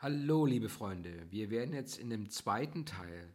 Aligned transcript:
Hallo, 0.00 0.46
liebe 0.46 0.68
Freunde. 0.68 1.26
Wir 1.28 1.50
werden 1.50 1.74
jetzt 1.74 1.98
in 1.98 2.08
dem 2.08 2.30
zweiten 2.30 2.86
Teil 2.86 3.34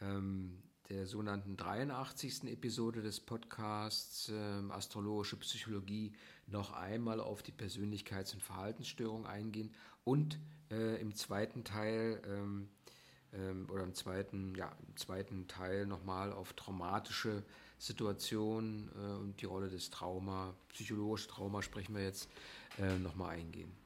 ähm, 0.00 0.62
der 0.88 1.04
sogenannten 1.04 1.56
83. 1.56 2.44
Episode 2.44 3.02
des 3.02 3.18
Podcasts 3.18 4.30
ähm, 4.32 4.70
Astrologische 4.70 5.36
Psychologie 5.38 6.12
noch 6.46 6.70
einmal 6.70 7.18
auf 7.18 7.42
die 7.42 7.50
Persönlichkeits- 7.50 8.34
und 8.34 8.40
Verhaltensstörung 8.40 9.26
eingehen 9.26 9.74
und 10.04 10.38
äh, 10.70 11.00
im 11.00 11.12
zweiten 11.16 11.64
Teil 11.64 12.22
ähm, 12.24 12.68
ähm, 13.32 13.66
oder 13.68 13.82
im 13.82 13.94
zweiten, 13.94 14.54
ja, 14.54 14.70
im 14.86 14.96
zweiten 14.96 15.48
Teil 15.48 15.86
nochmal 15.86 16.32
auf 16.32 16.52
traumatische 16.52 17.42
Situationen 17.78 18.92
äh, 18.94 19.16
und 19.24 19.40
die 19.40 19.46
Rolle 19.46 19.70
des 19.70 19.90
Trauma, 19.90 20.54
psychologisches 20.68 21.26
Trauma 21.26 21.62
sprechen 21.62 21.96
wir 21.96 22.04
jetzt 22.04 22.28
äh, 22.78 22.96
nochmal 22.96 23.30
eingehen. 23.30 23.85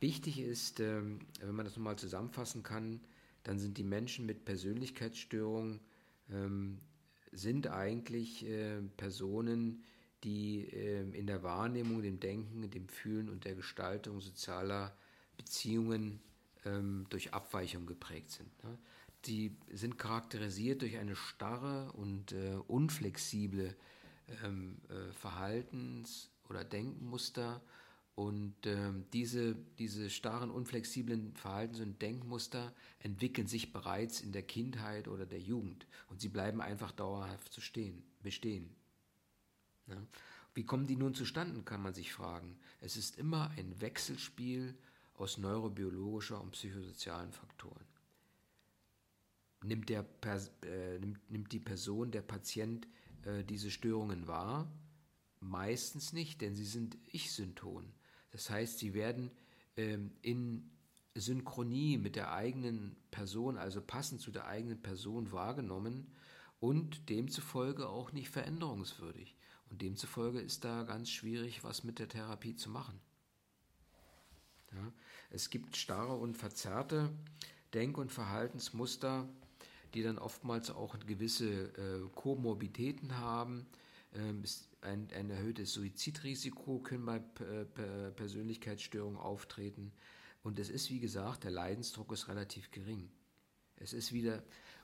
Wichtig 0.00 0.40
ist, 0.40 0.80
ähm, 0.80 1.20
wenn 1.40 1.54
man 1.54 1.64
das 1.64 1.76
nochmal 1.76 1.96
zusammenfassen 1.96 2.62
kann, 2.62 3.00
dann 3.42 3.58
sind 3.58 3.78
die 3.78 3.84
Menschen 3.84 4.26
mit 4.26 4.44
Persönlichkeitsstörungen 4.44 5.80
ähm, 6.30 6.80
sind 7.32 7.68
eigentlich 7.68 8.46
äh, 8.46 8.80
Personen, 8.96 9.82
die 10.22 10.64
ähm, 10.68 11.12
in 11.12 11.26
der 11.26 11.42
Wahrnehmung, 11.42 12.02
dem 12.02 12.20
Denken, 12.20 12.70
dem 12.70 12.88
Fühlen 12.88 13.28
und 13.28 13.44
der 13.44 13.54
Gestaltung 13.54 14.20
sozialer 14.20 14.96
Beziehungen 15.36 16.20
durch 17.10 17.34
Abweichung 17.34 17.84
geprägt 17.84 18.30
sind. 18.30 18.64
Ne? 18.64 18.78
Die 19.26 19.54
sind 19.70 19.98
charakterisiert 19.98 20.80
durch 20.80 20.96
eine 20.96 21.14
starre 21.14 21.92
und 21.92 22.32
äh, 22.32 22.54
unflexible 22.68 23.76
äh, 24.28 25.12
Verhaltens- 25.12 26.30
oder 26.48 26.64
Denkmuster 26.64 27.60
und 28.14 28.54
ähm, 28.64 29.04
diese, 29.12 29.56
diese 29.78 30.08
starren, 30.08 30.50
unflexiblen 30.50 31.34
Verhaltens- 31.34 31.80
und 31.80 32.00
Denkmuster 32.00 32.72
entwickeln 33.00 33.48
sich 33.48 33.72
bereits 33.72 34.20
in 34.20 34.30
der 34.30 34.42
Kindheit 34.42 35.08
oder 35.08 35.26
der 35.26 35.40
Jugend. 35.40 35.86
Und 36.08 36.20
sie 36.20 36.28
bleiben 36.28 36.60
einfach 36.60 36.92
dauerhaft 36.92 37.52
zu 37.52 37.60
stehen, 37.60 38.04
bestehen. 38.22 38.70
Ja? 39.88 39.96
Wie 40.54 40.64
kommen 40.64 40.86
die 40.86 40.94
nun 40.94 41.14
zustande, 41.14 41.60
kann 41.62 41.82
man 41.82 41.94
sich 41.94 42.12
fragen. 42.12 42.56
Es 42.80 42.96
ist 42.96 43.18
immer 43.18 43.50
ein 43.56 43.80
Wechselspiel 43.80 44.76
aus 45.16 45.36
neurobiologischer 45.38 46.40
und 46.40 46.52
psychosozialen 46.52 47.32
Faktoren. 47.32 47.84
Nimmt, 49.64 49.88
der, 49.88 50.06
äh, 50.62 50.98
nimmt, 51.00 51.30
nimmt 51.30 51.50
die 51.50 51.58
Person, 51.58 52.12
der 52.12 52.22
Patient 52.22 52.86
äh, 53.24 53.42
diese 53.42 53.72
Störungen 53.72 54.28
wahr? 54.28 54.70
Meistens 55.40 56.12
nicht, 56.12 56.40
denn 56.42 56.54
sie 56.54 56.64
sind 56.64 56.96
Ich-Synton. 57.06 57.92
Das 58.34 58.50
heißt, 58.50 58.80
sie 58.80 58.94
werden 58.94 59.30
ähm, 59.76 60.10
in 60.20 60.68
Synchronie 61.14 61.98
mit 61.98 62.16
der 62.16 62.32
eigenen 62.32 62.96
Person, 63.12 63.56
also 63.56 63.80
passend 63.80 64.20
zu 64.20 64.32
der 64.32 64.48
eigenen 64.48 64.82
Person 64.82 65.30
wahrgenommen 65.30 66.08
und 66.58 67.08
demzufolge 67.10 67.88
auch 67.88 68.10
nicht 68.10 68.30
veränderungswürdig. 68.30 69.36
Und 69.70 69.82
demzufolge 69.82 70.40
ist 70.40 70.64
da 70.64 70.82
ganz 70.82 71.10
schwierig, 71.10 71.62
was 71.62 71.84
mit 71.84 72.00
der 72.00 72.08
Therapie 72.08 72.56
zu 72.56 72.70
machen. 72.70 73.00
Ja, 74.72 74.92
es 75.30 75.48
gibt 75.48 75.76
starre 75.76 76.16
und 76.16 76.36
verzerrte 76.36 77.10
Denk- 77.72 77.98
und 77.98 78.10
Verhaltensmuster, 78.10 79.28
die 79.94 80.02
dann 80.02 80.18
oftmals 80.18 80.72
auch 80.72 80.98
gewisse 81.06 81.68
äh, 81.78 82.08
Komorbiditäten 82.16 83.16
haben. 83.16 83.64
Ähm, 84.12 84.42
ein, 84.84 85.08
ein 85.14 85.30
erhöhtes 85.30 85.72
Suizidrisiko 85.72 86.78
können 86.78 87.04
bei 87.06 87.18
Persönlichkeitsstörungen 88.16 89.18
auftreten. 89.18 89.92
Und 90.42 90.58
es 90.58 90.68
ist, 90.68 90.90
wie 90.90 91.00
gesagt, 91.00 91.44
der 91.44 91.50
Leidensdruck 91.50 92.12
ist 92.12 92.28
relativ 92.28 92.70
gering. 92.70 93.10
Es 93.76 93.92
ist 93.92 94.12
wieder, 94.12 94.42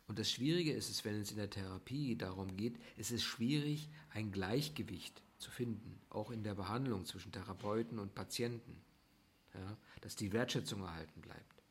und 0.08 0.18
das 0.18 0.30
Schwierige 0.30 0.72
ist 0.72 0.90
es, 0.90 1.04
wenn 1.04 1.20
es 1.20 1.30
in 1.30 1.36
der 1.36 1.50
Therapie 1.50 2.16
darum 2.16 2.56
geht, 2.56 2.78
es 2.96 3.10
ist 3.10 3.22
schwierig, 3.22 3.88
ein 4.10 4.32
Gleichgewicht 4.32 5.22
zu 5.38 5.50
finden, 5.50 6.00
auch 6.10 6.30
in 6.30 6.42
der 6.42 6.54
Behandlung 6.54 7.04
zwischen 7.06 7.32
Therapeuten 7.32 7.98
und 7.98 8.14
Patienten, 8.14 8.80
ja, 9.54 9.76
dass 10.00 10.16
die 10.16 10.32
Wertschätzung 10.32 10.82
erhalten 10.82 11.20
bleibt. 11.20 11.62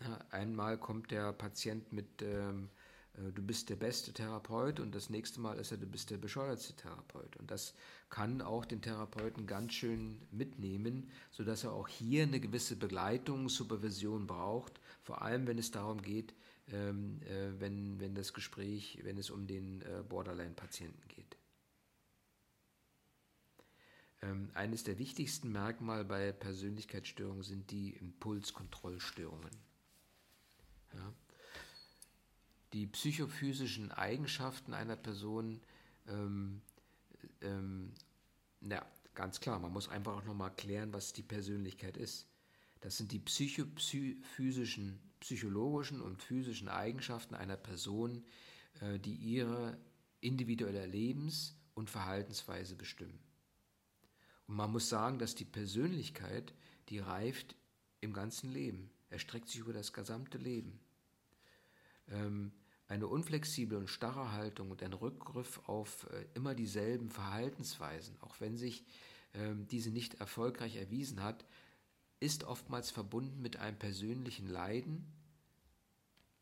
Ja, 0.00 0.18
einmal 0.30 0.78
kommt 0.78 1.10
der 1.10 1.32
Patient 1.32 1.92
mit 1.92 2.20
ähm, 2.22 2.68
äh, 2.68 2.83
du 3.16 3.42
bist 3.42 3.70
der 3.70 3.76
beste 3.76 4.12
Therapeut 4.12 4.80
und 4.80 4.94
das 4.94 5.08
nächste 5.08 5.40
Mal 5.40 5.58
ist 5.58 5.70
er, 5.70 5.78
du 5.78 5.86
bist 5.86 6.10
der 6.10 6.18
bescheuertste 6.18 6.74
Therapeut. 6.74 7.36
Und 7.36 7.50
das 7.50 7.74
kann 8.10 8.42
auch 8.42 8.64
den 8.64 8.82
Therapeuten 8.82 9.46
ganz 9.46 9.74
schön 9.74 10.20
mitnehmen, 10.32 11.10
sodass 11.30 11.64
er 11.64 11.72
auch 11.72 11.86
hier 11.86 12.24
eine 12.24 12.40
gewisse 12.40 12.76
Begleitung, 12.76 13.48
Supervision 13.48 14.26
braucht, 14.26 14.80
vor 15.02 15.22
allem 15.22 15.46
wenn 15.46 15.58
es 15.58 15.70
darum 15.70 16.02
geht, 16.02 16.34
ähm, 16.68 17.20
äh, 17.22 17.60
wenn, 17.60 18.00
wenn 18.00 18.14
das 18.14 18.32
Gespräch, 18.32 18.98
wenn 19.04 19.18
es 19.18 19.30
um 19.30 19.46
den 19.46 19.82
äh, 19.82 20.02
Borderline-Patienten 20.08 21.06
geht. 21.08 21.36
Ähm, 24.22 24.50
eines 24.54 24.82
der 24.82 24.98
wichtigsten 24.98 25.52
Merkmale 25.52 26.04
bei 26.04 26.32
Persönlichkeitsstörungen 26.32 27.44
sind 27.44 27.70
die 27.70 27.90
Impulskontrollstörungen. 27.90 29.50
Ja 30.94 31.12
die 32.74 32.88
psychophysischen 32.88 33.92
Eigenschaften 33.92 34.74
einer 34.74 34.96
Person, 34.96 35.60
ähm, 36.08 36.60
ähm, 37.40 37.92
na, 38.60 38.84
ganz 39.14 39.38
klar, 39.38 39.60
man 39.60 39.72
muss 39.72 39.88
einfach 39.88 40.16
auch 40.16 40.24
nochmal 40.24 40.52
klären, 40.56 40.92
was 40.92 41.12
die 41.12 41.22
Persönlichkeit 41.22 41.96
ist. 41.96 42.26
Das 42.80 42.96
sind 42.96 43.12
die 43.12 43.20
psychophysischen, 43.20 44.98
psychologischen 45.20 46.00
und 46.00 46.20
physischen 46.20 46.68
Eigenschaften 46.68 47.36
einer 47.36 47.56
Person, 47.56 48.24
äh, 48.80 48.98
die 48.98 49.14
ihre 49.14 49.78
individuelle 50.20 50.84
Lebens- 50.84 51.54
und 51.74 51.90
Verhaltensweise 51.90 52.74
bestimmen. 52.74 53.20
Und 54.48 54.56
man 54.56 54.72
muss 54.72 54.88
sagen, 54.88 55.20
dass 55.20 55.36
die 55.36 55.44
Persönlichkeit, 55.44 56.52
die 56.88 56.98
reift 56.98 57.54
im 58.00 58.12
ganzen 58.12 58.50
Leben, 58.52 58.90
erstreckt 59.10 59.48
sich 59.48 59.60
über 59.60 59.72
das 59.72 59.92
gesamte 59.92 60.38
Leben. 60.38 60.80
Ähm, 62.08 62.50
eine 62.88 63.06
unflexible 63.06 63.78
und 63.78 63.88
starre 63.88 64.32
Haltung 64.32 64.70
und 64.70 64.82
ein 64.82 64.92
Rückgriff 64.92 65.60
auf 65.66 66.06
äh, 66.10 66.26
immer 66.34 66.54
dieselben 66.54 67.10
Verhaltensweisen, 67.10 68.16
auch 68.20 68.40
wenn 68.40 68.56
sich 68.56 68.84
ähm, 69.34 69.66
diese 69.68 69.90
nicht 69.90 70.14
erfolgreich 70.14 70.76
erwiesen 70.76 71.22
hat, 71.22 71.44
ist 72.20 72.44
oftmals 72.44 72.90
verbunden 72.90 73.40
mit 73.40 73.56
einem 73.56 73.78
persönlichen 73.78 74.48
Leiden 74.48 75.06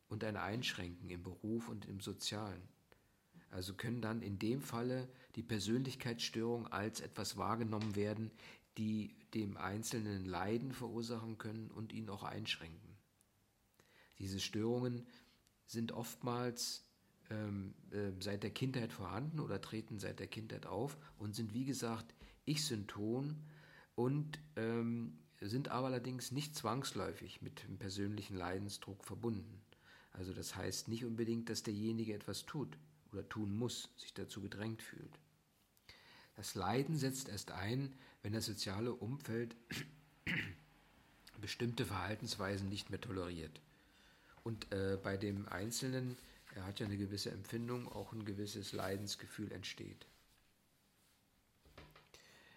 und 0.08 0.24
ein 0.24 0.36
Einschränken 0.36 1.10
im 1.10 1.22
Beruf 1.22 1.68
und 1.68 1.86
im 1.86 2.00
Sozialen. 2.00 2.62
Also 3.50 3.74
können 3.74 4.00
dann 4.00 4.22
in 4.22 4.38
dem 4.38 4.62
Falle 4.62 5.08
die 5.36 5.42
Persönlichkeitsstörungen 5.42 6.72
als 6.72 7.00
etwas 7.00 7.36
wahrgenommen 7.36 7.96
werden, 7.96 8.30
die 8.78 9.14
dem 9.34 9.56
Einzelnen 9.56 10.24
Leiden 10.24 10.72
verursachen 10.72 11.38
können 11.38 11.70
und 11.70 11.92
ihn 11.92 12.08
auch 12.08 12.22
einschränken. 12.22 12.96
Diese 14.18 14.40
Störungen 14.40 15.06
sind 15.72 15.92
oftmals 15.92 16.84
ähm, 17.30 17.74
äh, 17.90 18.10
seit 18.20 18.42
der 18.42 18.50
Kindheit 18.50 18.92
vorhanden 18.92 19.40
oder 19.40 19.60
treten 19.60 19.98
seit 19.98 20.20
der 20.20 20.26
Kindheit 20.26 20.66
auf 20.66 20.96
und 21.18 21.34
sind 21.34 21.54
wie 21.54 21.64
gesagt 21.64 22.14
Ich-Synton 22.44 23.36
und 23.94 24.38
ähm, 24.56 25.18
sind 25.40 25.68
aber 25.68 25.88
allerdings 25.88 26.30
nicht 26.30 26.54
zwangsläufig 26.54 27.42
mit 27.42 27.64
dem 27.64 27.78
persönlichen 27.78 28.36
Leidensdruck 28.36 29.04
verbunden. 29.04 29.60
Also 30.12 30.32
das 30.32 30.54
heißt 30.54 30.88
nicht 30.88 31.04
unbedingt, 31.04 31.48
dass 31.48 31.62
derjenige 31.62 32.14
etwas 32.14 32.44
tut 32.44 32.76
oder 33.12 33.28
tun 33.28 33.56
muss, 33.56 33.88
sich 33.96 34.14
dazu 34.14 34.40
gedrängt 34.42 34.82
fühlt. 34.82 35.18
Das 36.36 36.54
Leiden 36.54 36.96
setzt 36.96 37.28
erst 37.28 37.50
ein, 37.50 37.94
wenn 38.22 38.32
das 38.32 38.46
soziale 38.46 38.92
Umfeld 38.92 39.56
bestimmte 41.40 41.86
Verhaltensweisen 41.86 42.68
nicht 42.68 42.90
mehr 42.90 43.00
toleriert. 43.00 43.60
Und 44.42 44.72
äh, 44.72 44.98
bei 45.02 45.16
dem 45.16 45.48
Einzelnen, 45.48 46.16
er 46.54 46.66
hat 46.66 46.80
ja 46.80 46.86
eine 46.86 46.96
gewisse 46.96 47.30
Empfindung, 47.30 47.90
auch 47.90 48.12
ein 48.12 48.24
gewisses 48.24 48.72
Leidensgefühl 48.72 49.52
entsteht. 49.52 50.06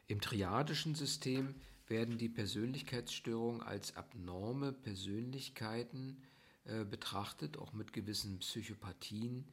Im 0.08 0.22
triadischen 0.22 0.96
System 0.96 1.56
werden 1.88 2.18
die 2.18 2.30
Persönlichkeitsstörungen 2.30 3.62
als 3.62 3.96
abnorme 3.96 4.72
Persönlichkeiten 4.72 6.22
äh, 6.66 6.84
betrachtet, 6.84 7.58
auch 7.58 7.74
mit 7.74 7.94
gewissen 7.94 8.40
Psychopathien, 8.40 9.46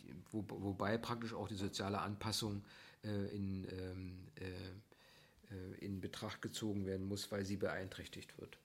die, 0.00 0.12
wo, 0.32 0.44
wobei 0.48 0.98
praktisch 0.98 1.34
auch 1.34 1.46
die 1.46 1.54
soziale 1.54 2.00
Anpassung 2.00 2.64
äh, 3.04 3.34
in, 3.34 3.68
ähm, 3.70 4.26
äh, 4.40 5.54
äh, 5.54 5.84
in 5.84 6.00
Betracht 6.00 6.42
gezogen 6.42 6.84
werden 6.84 7.06
muss, 7.06 7.30
weil 7.30 7.44
sie 7.44 7.56
beeinträchtigt 7.56 8.36
wird. 8.38 8.58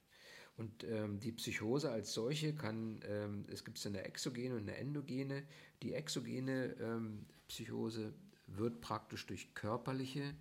Und 0.60 0.84
ähm, 0.84 1.18
die 1.20 1.32
Psychose 1.32 1.90
als 1.90 2.12
solche 2.12 2.54
kann, 2.54 3.00
ähm, 3.08 3.46
es 3.48 3.64
gibt 3.64 3.84
eine 3.86 4.04
exogene 4.04 4.56
und 4.56 4.68
eine 4.68 4.76
endogene. 4.76 5.42
Die 5.82 5.94
exogene 5.94 6.76
ähm, 6.78 7.24
Psychose 7.48 8.12
wird 8.46 8.82
praktisch 8.82 9.24
durch 9.26 9.54
körperliche, 9.54 10.34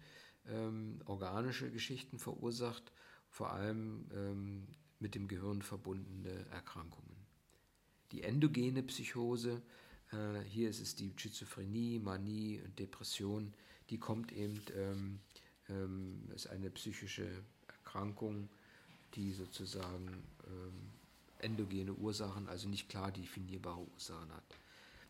ähm, 0.46 1.00
organische 1.06 1.72
Geschichten 1.72 2.20
verursacht, 2.20 2.92
vor 3.30 3.54
allem 3.54 4.10
ähm, 4.14 4.68
mit 5.00 5.16
dem 5.16 5.30
Gehirn 5.30 5.62
verbundene 5.62 6.46
Erkrankungen. 6.52 7.16
Die 8.12 8.24
endogene 8.24 8.84
Psychose, 8.84 9.62
äh, 10.12 10.42
hier 10.42 10.70
ist 10.70 10.82
es 10.82 10.98
die 10.98 11.14
Schizophrenie, 11.16 11.98
Manie 11.98 12.62
und 12.66 12.78
Depression, 12.78 13.54
die 13.90 14.00
kommt 14.00 14.34
eben, 14.34 14.60
ähm, 15.70 16.28
ist 16.36 16.48
eine 16.48 16.70
psychische 16.72 17.30
Erkrankung, 17.68 18.50
die 19.16 19.32
sozusagen 19.32 20.24
ähm, 20.48 20.90
endogene 21.40 21.94
Ursachen, 21.94 22.48
also 22.48 22.68
nicht 22.68 22.90
klar 22.90 23.12
definierbare 23.12 23.86
Ursachen 23.94 24.32
hat. 24.34 24.56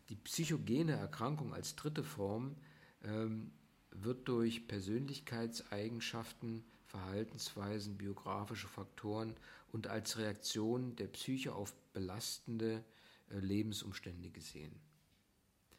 Die 0.08 0.16
psychogene 0.16 0.92
Erkrankung 0.92 1.52
als 1.54 1.76
dritte 1.76 2.02
Form 2.02 2.56
ähm, 3.04 3.52
wird 3.90 4.26
durch 4.28 4.66
Persönlichkeitseigenschaften, 4.66 6.64
Verhaltensweisen, 6.86 7.96
biografische 7.96 8.68
Faktoren 8.68 9.36
und 9.72 9.86
als 9.86 10.18
Reaktion 10.18 10.96
der 10.96 11.06
Psyche 11.06 11.54
auf 11.54 11.72
belastende 11.92 12.84
äh, 13.30 13.38
Lebensumstände 13.38 14.30
gesehen. 14.30 14.74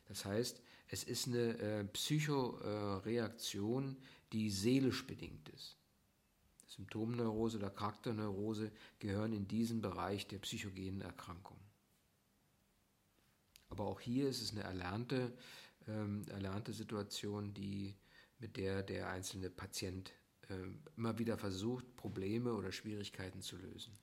Das 0.07 0.23
heißt, 0.25 0.61
es 0.87 1.03
ist 1.03 1.27
eine 1.27 1.59
äh, 1.59 1.83
Psychoreaktion, 1.85 3.97
die 4.31 4.49
seelisch 4.49 5.05
bedingt 5.07 5.49
ist. 5.49 5.75
Symptomneurose 6.75 7.57
oder 7.57 7.69
Charakterneurose 7.69 8.71
gehören 8.99 9.33
in 9.33 9.47
diesen 9.47 9.81
Bereich 9.81 10.27
der 10.27 10.39
psychogenen 10.39 11.01
Erkrankung. 11.01 11.59
Aber 13.69 13.85
auch 13.85 13.99
hier 13.99 14.29
ist 14.29 14.41
es 14.41 14.51
eine 14.51 14.63
erlernte, 14.63 15.33
ähm, 15.87 16.25
erlernte 16.29 16.71
Situation, 16.71 17.53
die, 17.53 17.95
mit 18.39 18.55
der 18.55 18.83
der 18.83 19.09
einzelne 19.09 19.49
Patient 19.49 20.13
äh, 20.49 20.55
immer 20.95 21.19
wieder 21.19 21.37
versucht, 21.37 21.95
Probleme 21.97 22.53
oder 22.53 22.71
Schwierigkeiten 22.71 23.41
zu 23.41 23.57
lösen. 23.57 23.93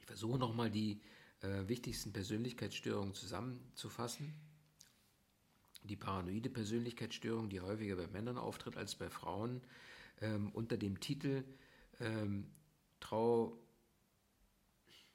Ich 0.00 0.06
versuche 0.06 0.38
nochmal 0.38 0.70
die 0.70 1.00
äh, 1.40 1.68
wichtigsten 1.68 2.12
Persönlichkeitsstörungen 2.12 3.14
zusammenzufassen 3.14 4.34
die 5.86 5.96
paranoide 5.96 6.50
Persönlichkeitsstörung, 6.50 7.48
die 7.48 7.60
häufiger 7.60 7.96
bei 7.96 8.06
Männern 8.08 8.38
auftritt 8.38 8.76
als 8.76 8.94
bei 8.94 9.08
Frauen, 9.08 9.60
ähm, 10.20 10.50
unter 10.52 10.76
dem 10.76 11.00
Titel 11.00 11.44
ähm, 12.00 12.46
Trau, 13.00 13.58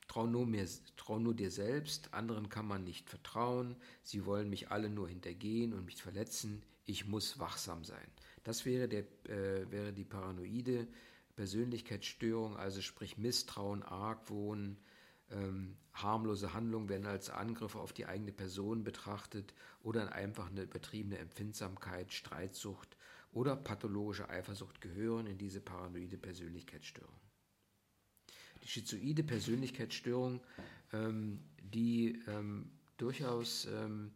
trau, 0.07 0.27
nur 0.27 0.45
mir, 0.45 0.67
trau 0.97 1.19
nur 1.19 1.33
dir 1.33 1.51
selbst, 1.51 2.13
anderen 2.13 2.49
kann 2.49 2.67
man 2.67 2.83
nicht 2.83 3.09
vertrauen, 3.09 3.75
sie 4.03 4.25
wollen 4.25 4.49
mich 4.49 4.69
alle 4.69 4.89
nur 4.89 5.09
hintergehen 5.09 5.73
und 5.73 5.85
mich 5.85 6.01
verletzen, 6.01 6.63
ich 6.85 7.07
muss 7.07 7.39
wachsam 7.39 7.83
sein. 7.83 8.07
Das 8.43 8.65
wäre, 8.65 8.87
der, 8.87 9.03
äh, 9.29 9.69
wäre 9.71 9.93
die 9.93 10.05
paranoide 10.05 10.87
Persönlichkeitsstörung, 11.35 12.57
also 12.57 12.81
sprich 12.81 13.17
Misstrauen, 13.17 13.83
Argwohn, 13.83 14.77
ähm, 15.31 15.77
harmlose 15.93 16.53
Handlungen 16.53 16.89
werden 16.89 17.05
als 17.05 17.29
Angriffe 17.29 17.79
auf 17.79 17.93
die 17.93 18.05
eigene 18.05 18.31
Person 18.31 18.83
betrachtet 18.83 19.53
oder 19.83 20.13
einfach 20.13 20.49
eine 20.49 20.63
übertriebene 20.63 21.17
Empfindsamkeit, 21.17 22.13
Streitsucht 22.13 22.97
oder 23.33 23.55
pathologische 23.55 24.29
Eifersucht 24.29 24.81
gehören 24.81 25.27
in 25.27 25.37
diese 25.37 25.61
paranoide 25.61 26.17
Persönlichkeitsstörung. 26.17 27.15
Die 28.63 28.67
schizoide 28.67 29.23
Persönlichkeitsstörung, 29.23 30.41
ähm, 30.93 31.41
die 31.63 32.21
ähm, 32.27 32.69
durchaus, 32.97 33.65
ähm, 33.65 34.11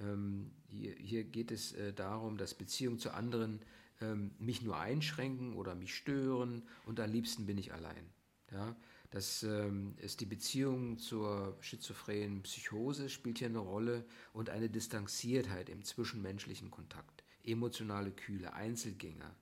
ähm, 0.00 0.52
hier, 0.68 0.94
hier, 0.94 1.24
geht 1.24 1.50
es 1.50 1.72
äh, 1.72 1.92
darum, 1.92 2.38
dass 2.38 2.54
Beziehungen 2.54 2.98
zu 2.98 3.12
anderen 3.12 3.60
ähm, 4.00 4.30
mich 4.38 4.62
nur 4.62 4.78
einschränken 4.78 5.54
oder 5.54 5.74
mich 5.74 5.94
stören 5.94 6.62
und 6.86 6.98
am 7.00 7.10
liebsten 7.10 7.46
bin 7.46 7.58
ich 7.58 7.72
allein. 7.72 8.08
Ja? 8.50 8.74
Das 9.10 9.42
ähm, 9.42 9.94
ist 9.98 10.20
die 10.20 10.26
Beziehung 10.26 10.98
zur 10.98 11.56
schizophrenen 11.60 12.42
Psychose 12.42 13.08
spielt 13.08 13.38
hier 13.38 13.48
eine 13.48 13.58
Rolle 13.58 14.04
und 14.32 14.50
eine 14.50 14.70
Distanziertheit 14.70 15.68
im 15.68 15.84
zwischenmenschlichen 15.84 16.70
Kontakt, 16.70 17.24
emotionale 17.42 18.12
Kühle, 18.12 18.52
Einzelgänger, 18.52 19.34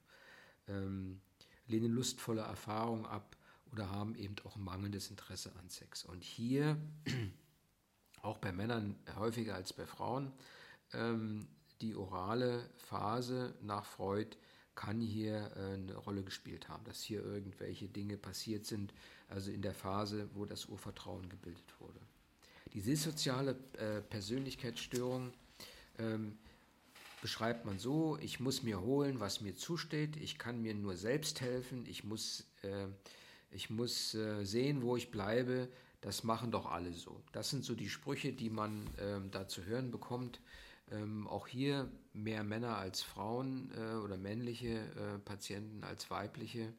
ähm, 0.68 1.20
lehnen 1.66 1.92
lustvolle 1.92 2.40
Erfahrungen 2.40 3.04
ab 3.04 3.36
oder 3.70 3.90
haben 3.90 4.14
eben 4.14 4.36
auch 4.44 4.56
mangelndes 4.56 5.10
Interesse 5.10 5.54
an 5.56 5.68
Sex. 5.68 6.06
Und 6.06 6.24
hier, 6.24 6.78
auch 8.22 8.38
bei 8.38 8.52
Männern 8.52 8.96
häufiger 9.16 9.54
als 9.54 9.74
bei 9.74 9.84
Frauen, 9.84 10.32
ähm, 10.94 11.46
die 11.82 11.94
orale 11.94 12.70
Phase 12.76 13.54
nach 13.60 13.84
Freud 13.84 14.36
kann 14.74 15.00
hier 15.00 15.50
äh, 15.56 15.74
eine 15.74 15.96
Rolle 15.96 16.22
gespielt 16.22 16.68
haben, 16.68 16.84
dass 16.84 17.02
hier 17.02 17.22
irgendwelche 17.22 17.88
Dinge 17.88 18.16
passiert 18.16 18.64
sind, 18.64 18.94
also 19.28 19.50
in 19.50 19.62
der 19.62 19.74
Phase, 19.74 20.28
wo 20.34 20.44
das 20.44 20.66
Urvertrauen 20.66 21.28
gebildet 21.28 21.74
wurde. 21.78 22.00
Die 22.72 22.82
dissoziale 22.82 23.56
äh, 23.78 24.00
Persönlichkeitsstörung 24.02 25.32
ähm, 25.98 26.38
beschreibt 27.20 27.64
man 27.64 27.78
so, 27.78 28.18
ich 28.20 28.40
muss 28.40 28.62
mir 28.62 28.80
holen, 28.80 29.20
was 29.20 29.40
mir 29.40 29.54
zusteht, 29.56 30.16
ich 30.16 30.38
kann 30.38 30.62
mir 30.62 30.74
nur 30.74 30.96
selbst 30.96 31.40
helfen, 31.40 31.86
ich 31.86 32.04
muss, 32.04 32.46
äh, 32.62 32.86
ich 33.50 33.70
muss 33.70 34.14
äh, 34.14 34.44
sehen, 34.44 34.82
wo 34.82 34.96
ich 34.96 35.10
bleibe, 35.10 35.68
das 36.00 36.22
machen 36.22 36.50
doch 36.50 36.66
alle 36.66 36.92
so. 36.92 37.20
Das 37.32 37.50
sind 37.50 37.64
so 37.64 37.74
die 37.74 37.88
Sprüche, 37.88 38.32
die 38.32 38.50
man 38.50 38.88
ähm, 39.00 39.30
da 39.30 39.48
zu 39.48 39.64
hören 39.64 39.90
bekommt. 39.90 40.40
Ähm, 40.90 41.26
auch 41.26 41.48
hier 41.48 41.90
mehr 42.12 42.44
Männer 42.44 42.76
als 42.76 43.02
Frauen 43.02 43.70
äh, 43.76 43.96
oder 43.96 44.16
männliche 44.16 44.78
äh, 44.78 45.18
Patienten 45.18 45.82
als 45.82 46.08
weibliche. 46.10 46.72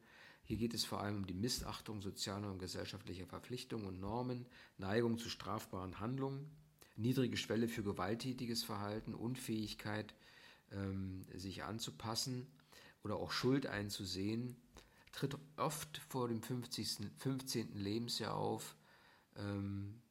Hier 0.50 0.58
geht 0.58 0.74
es 0.74 0.84
vor 0.84 1.00
allem 1.00 1.18
um 1.18 1.26
die 1.28 1.32
Missachtung 1.32 2.02
sozialer 2.02 2.50
und 2.50 2.58
gesellschaftlicher 2.58 3.24
Verpflichtungen 3.24 3.86
und 3.86 4.00
Normen, 4.00 4.46
Neigung 4.78 5.16
zu 5.16 5.28
strafbaren 5.28 6.00
Handlungen, 6.00 6.50
niedrige 6.96 7.36
Schwelle 7.36 7.68
für 7.68 7.84
gewalttätiges 7.84 8.64
Verhalten, 8.64 9.14
Unfähigkeit, 9.14 10.12
ähm, 10.72 11.24
sich 11.36 11.62
anzupassen 11.62 12.48
oder 13.04 13.14
auch 13.14 13.30
Schuld 13.30 13.68
einzusehen, 13.68 14.56
tritt 15.12 15.38
oft 15.56 15.98
vor 16.08 16.26
dem 16.26 16.42
50, 16.42 16.98
15. 17.18 17.76
Lebensjahr 17.76 18.34
auf. 18.34 18.74
Ähm, 19.36 20.02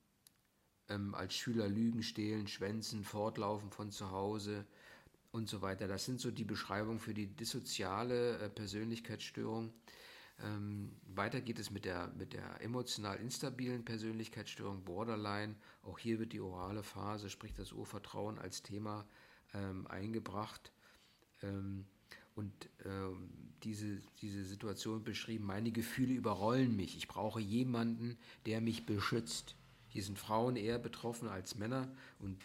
ähm, 0.88 1.16
als 1.16 1.36
Schüler 1.36 1.68
lügen, 1.68 2.02
stehlen, 2.02 2.48
schwänzen, 2.48 3.04
fortlaufen 3.04 3.72
von 3.72 3.92
zu 3.92 4.12
Hause 4.12 4.66
und 5.34 5.50
so 5.50 5.62
weiter. 5.62 5.90
Das 5.90 6.06
sind 6.06 6.22
so 6.22 6.32
die 6.32 6.46
Beschreibungen 6.46 7.00
für 7.02 7.14
die 7.14 7.28
dissoziale 7.28 8.38
äh, 8.38 8.50
Persönlichkeitsstörung. 8.50 9.74
Ähm, 10.44 10.92
weiter 11.16 11.42
geht 11.42 11.60
es 11.60 11.72
mit 11.72 11.86
der, 11.86 12.12
mit 12.18 12.34
der 12.34 12.62
emotional 12.62 13.18
instabilen 13.18 13.84
Persönlichkeitsstörung, 13.84 14.84
Borderline. 14.84 15.56
Auch 15.84 16.00
hier 16.00 16.20
wird 16.20 16.34
die 16.34 16.40
orale 16.40 16.84
Phase, 16.84 17.30
sprich 17.30 17.54
das 17.54 17.72
Urvertrauen, 17.74 18.40
als 18.40 18.64
Thema 18.64 19.06
ähm, 19.54 19.88
eingebracht. 19.88 20.72
Ähm, 21.42 21.86
und 22.36 22.70
ähm, 22.86 23.30
diese, 23.64 24.02
diese 24.22 24.46
Situation 24.46 25.04
beschrieben, 25.04 25.46
meine 25.46 25.72
Gefühle 25.72 26.14
überrollen 26.14 26.76
mich. 26.76 26.96
Ich 26.96 27.10
brauche 27.10 27.42
jemanden, 27.42 28.18
der 28.46 28.62
mich 28.62 28.86
beschützt. 28.86 29.56
Hier 29.90 30.04
sind 30.04 30.18
Frauen 30.18 30.56
eher 30.56 30.80
betroffen 30.80 31.28
als 31.28 31.56
Männer 31.56 31.92
und 32.20 32.38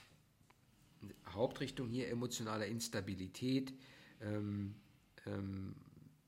Hauptrichtung 1.28 1.88
hier 1.88 2.08
emotionale 2.08 2.66
Instabilität, 2.66 3.72
ähm, 4.20 4.74
ähm, 5.26 5.76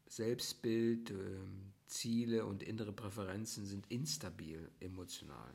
Selbstbild, 0.09 1.11
ähm, 1.11 1.73
Ziele 1.87 2.45
und 2.47 2.63
innere 2.63 2.93
Präferenzen 2.93 3.65
sind 3.67 3.87
instabil 3.91 4.69
emotional, 4.81 5.55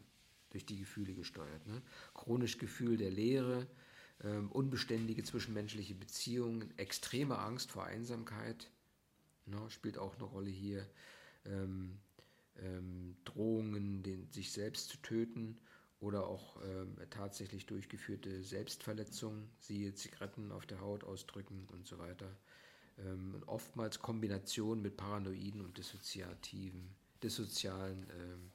durch 0.49 0.65
die 0.65 0.77
Gefühle 0.77 1.13
gesteuert. 1.13 1.65
Ne? 1.67 1.81
Chronisch 2.13 2.57
Gefühl 2.57 2.97
der 2.97 3.11
Leere, 3.11 3.67
ähm, 4.23 4.51
unbeständige 4.51 5.23
zwischenmenschliche 5.23 5.95
Beziehungen, 5.95 6.77
extreme 6.77 7.39
Angst 7.39 7.71
vor 7.71 7.85
Einsamkeit, 7.85 8.69
ne, 9.45 9.59
spielt 9.69 9.97
auch 9.97 10.15
eine 10.15 10.25
Rolle 10.25 10.49
hier. 10.49 10.87
Ähm, 11.45 11.99
ähm, 12.59 13.15
Drohungen, 13.25 14.03
den, 14.03 14.29
sich 14.31 14.51
selbst 14.51 14.89
zu 14.89 14.97
töten 14.97 15.57
oder 15.99 16.27
auch 16.27 16.57
ähm, 16.63 16.95
tatsächlich 17.09 17.65
durchgeführte 17.65 18.43
Selbstverletzungen, 18.43 19.49
siehe 19.59 19.93
Zigaretten 19.93 20.51
auf 20.51 20.65
der 20.65 20.81
Haut 20.81 21.03
ausdrücken 21.03 21.67
und 21.71 21.87
so 21.87 21.97
weiter. 21.97 22.29
Ähm, 23.05 23.41
oftmals 23.47 23.99
Kombination 23.99 24.81
mit 24.81 24.97
paranoiden 24.97 25.61
und 25.61 25.77
dissoziativen, 25.77 26.93
dissozialen 27.23 28.05
ähm, 28.11 28.51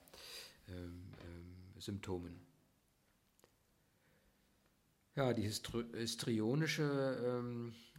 ähm, 0.68 1.02
ähm, 1.24 1.80
Symptomen. 1.80 2.38
Ja, 5.14 5.32
die 5.32 5.42
histrionische 5.42 7.42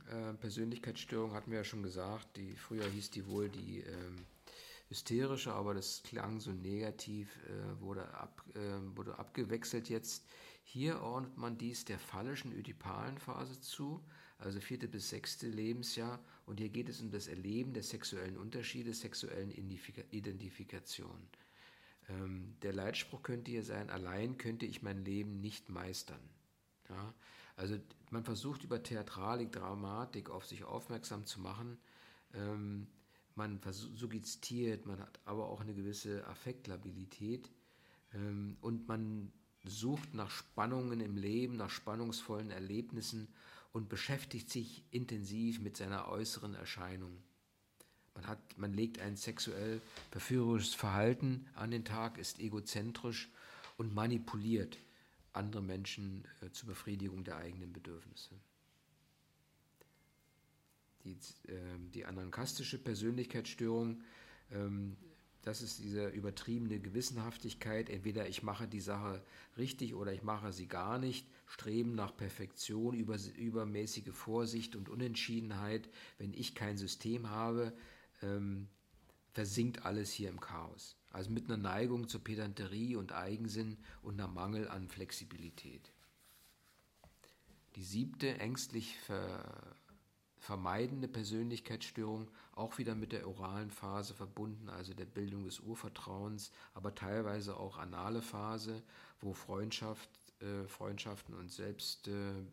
äh, 0.09 0.33
Persönlichkeitsstörung 0.35 1.33
hatten 1.33 1.51
wir 1.51 1.59
ja 1.59 1.63
schon 1.63 1.81
gesagt. 1.81 2.37
Die, 2.37 2.55
früher 2.55 2.85
hieß 2.85 3.09
die 3.09 3.25
wohl 3.25 3.49
die 3.49 3.83
hysterische, 4.89 5.53
aber 5.53 5.73
das 5.73 6.01
klang 6.03 6.39
so 6.39 6.51
negativ, 6.51 7.29
äh, 7.45 7.81
wurde, 7.81 8.13
ab, 8.13 8.43
äh, 8.55 8.95
wurde 8.95 9.17
abgewechselt 9.19 9.89
jetzt. 9.89 10.25
Hier 10.63 11.01
ordnet 11.01 11.37
man 11.37 11.57
dies 11.57 11.85
der 11.85 11.99
phallischen 11.99 12.53
ödipalen 12.53 13.17
Phase 13.17 13.59
zu, 13.61 14.03
also 14.37 14.59
vierte 14.59 14.87
bis 14.87 15.09
sechste 15.09 15.47
Lebensjahr. 15.47 16.19
Und 16.47 16.61
hier 16.61 16.69
geht 16.69 16.87
es 16.87 17.01
um 17.01 17.11
das 17.11 17.27
Erleben 17.27 17.73
der 17.73 17.83
sexuellen 17.83 18.37
Unterschiede, 18.37 18.93
sexuellen 18.93 19.51
Identifikation. 19.51 21.27
Ähm, 22.07 22.55
der 22.61 22.71
Leitspruch 22.71 23.21
könnte 23.21 23.51
hier 23.51 23.63
sein, 23.63 23.89
allein 23.89 24.37
könnte 24.37 24.65
ich 24.65 24.81
mein 24.81 25.03
Leben 25.03 25.41
nicht 25.41 25.67
meistern. 25.67 26.21
Ja? 26.87 27.13
Also 27.57 27.77
man 28.11 28.23
versucht 28.23 28.63
über 28.63 28.81
Theatralik, 28.81 29.51
Dramatik 29.51 30.29
auf 30.29 30.45
sich 30.45 30.63
aufmerksam 30.63 31.25
zu 31.25 31.41
machen. 31.41 31.77
Ähm, 32.33 32.87
man 33.35 33.59
suggestiert, 33.69 34.85
man 34.85 35.01
hat 35.01 35.19
aber 35.25 35.49
auch 35.49 35.59
eine 35.59 35.73
gewisse 35.73 36.25
Affektlabilität 36.27 37.51
ähm, 38.13 38.55
und 38.61 38.87
man 38.87 39.33
sucht 39.65 40.13
nach 40.13 40.29
Spannungen 40.29 41.01
im 41.01 41.17
Leben, 41.17 41.57
nach 41.57 41.69
spannungsvollen 41.69 42.51
Erlebnissen 42.51 43.27
und 43.77 43.89
beschäftigt 43.89 44.49
sich 44.49 44.83
intensiv 44.91 45.59
mit 45.59 45.77
seiner 45.77 46.09
äußeren 46.09 46.55
Erscheinung. 46.55 47.17
Man, 48.15 48.27
hat, 48.27 48.39
man 48.57 48.73
legt 48.73 48.99
ein 48.99 49.15
sexuell 49.15 49.81
verführerisches 50.11 50.73
Verhalten 50.73 51.47
an 51.55 51.71
den 51.71 51.85
Tag, 51.85 52.17
ist 52.17 52.39
egozentrisch 52.39 53.29
und 53.77 53.93
manipuliert 53.93 54.77
andere 55.33 55.61
Menschen 55.61 56.25
äh, 56.41 56.51
zur 56.51 56.69
Befriedigung 56.69 57.23
der 57.23 57.37
eigenen 57.37 57.71
Bedürfnisse 57.71 58.35
die, 61.07 61.51
äh, 61.51 61.79
die 61.93 62.05
anankastische 62.05 62.77
Persönlichkeitsstörung, 62.77 64.01
ähm, 64.51 64.97
das 65.43 65.61
ist 65.61 65.79
diese 65.79 66.09
übertriebene 66.09 66.79
Gewissenhaftigkeit. 66.79 67.89
Entweder 67.89 68.27
ich 68.27 68.43
mache 68.43 68.67
die 68.67 68.81
Sache 68.81 69.23
richtig 69.57 69.95
oder 69.95 70.13
ich 70.13 70.21
mache 70.21 70.51
sie 70.51 70.67
gar 70.67 70.99
nicht. 70.99 71.25
Streben 71.47 71.95
nach 71.95 72.15
Perfektion, 72.15 72.93
über, 72.93 73.17
übermäßige 73.37 74.11
Vorsicht 74.11 74.75
und 74.75 74.89
Unentschiedenheit. 74.89 75.89
Wenn 76.17 76.33
ich 76.33 76.53
kein 76.53 76.77
System 76.77 77.29
habe, 77.29 77.73
ähm, 78.21 78.67
versinkt 79.31 79.85
alles 79.85 80.11
hier 80.11 80.29
im 80.29 80.39
Chaos. 80.39 80.97
Also 81.11 81.31
mit 81.31 81.45
einer 81.45 81.57
Neigung 81.57 82.09
zur 82.09 82.23
Pedanterie 82.23 82.95
und 82.95 83.13
Eigensinn 83.13 83.77
und 84.01 84.19
einer 84.19 84.27
Mangel 84.27 84.67
an 84.67 84.89
Flexibilität. 84.89 85.91
Die 87.75 87.83
siebte, 87.83 88.39
ängstlich 88.39 88.97
ver 88.99 89.77
vermeidende 90.39 91.07
Persönlichkeitsstörung, 91.07 92.29
auch 92.53 92.77
wieder 92.77 92.95
mit 92.95 93.11
der 93.11 93.27
oralen 93.27 93.69
Phase 93.69 94.13
verbunden, 94.13 94.69
also 94.69 94.93
der 94.93 95.05
Bildung 95.05 95.43
des 95.43 95.59
Urvertrauens, 95.59 96.51
aber 96.73 96.95
teilweise 96.95 97.57
auch 97.57 97.77
anale 97.77 98.21
Phase, 98.21 98.81
wo 99.19 99.33
Freundschaft, 99.33 100.09
äh, 100.41 100.67
Freundschaften 100.67 101.33
und 101.33 101.51
Selbst, 101.51 102.07
äh, 102.07 102.39
äh, 102.39 102.43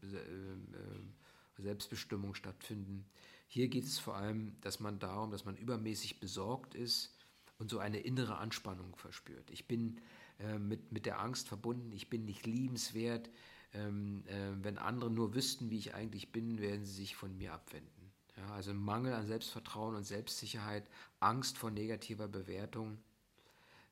Selbstbestimmung 1.58 2.34
stattfinden. 2.34 3.06
Hier 3.46 3.68
geht 3.68 3.84
es 3.84 3.98
vor 3.98 4.16
allem, 4.16 4.60
dass 4.60 4.80
man 4.80 4.98
darum, 4.98 5.30
dass 5.30 5.44
man 5.44 5.56
übermäßig 5.56 6.18
besorgt 6.18 6.74
ist 6.74 7.16
und 7.58 7.70
so 7.70 7.78
eine 7.78 8.00
innere 8.00 8.38
Anspannung 8.38 8.96
verspürt. 8.96 9.50
Ich 9.50 9.68
bin 9.68 10.00
äh, 10.40 10.58
mit, 10.58 10.90
mit 10.92 11.06
der 11.06 11.20
Angst 11.20 11.48
verbunden, 11.48 11.92
ich 11.92 12.10
bin 12.10 12.24
nicht 12.24 12.46
liebenswert, 12.46 13.30
ähm, 13.72 14.24
äh, 14.26 14.64
wenn 14.64 14.78
andere 14.78 15.10
nur 15.10 15.34
wüssten, 15.34 15.70
wie 15.70 15.78
ich 15.78 15.94
eigentlich 15.94 16.32
bin, 16.32 16.60
werden 16.60 16.84
sie 16.84 16.94
sich 16.94 17.16
von 17.16 17.36
mir 17.36 17.52
abwenden. 17.52 18.12
Ja, 18.36 18.52
also 18.52 18.74
Mangel 18.74 19.12
an 19.12 19.26
Selbstvertrauen 19.26 19.94
und 19.94 20.04
Selbstsicherheit, 20.04 20.88
Angst 21.20 21.56
vor 21.58 21.70
negativer 21.70 22.26
Bewertung 22.26 22.98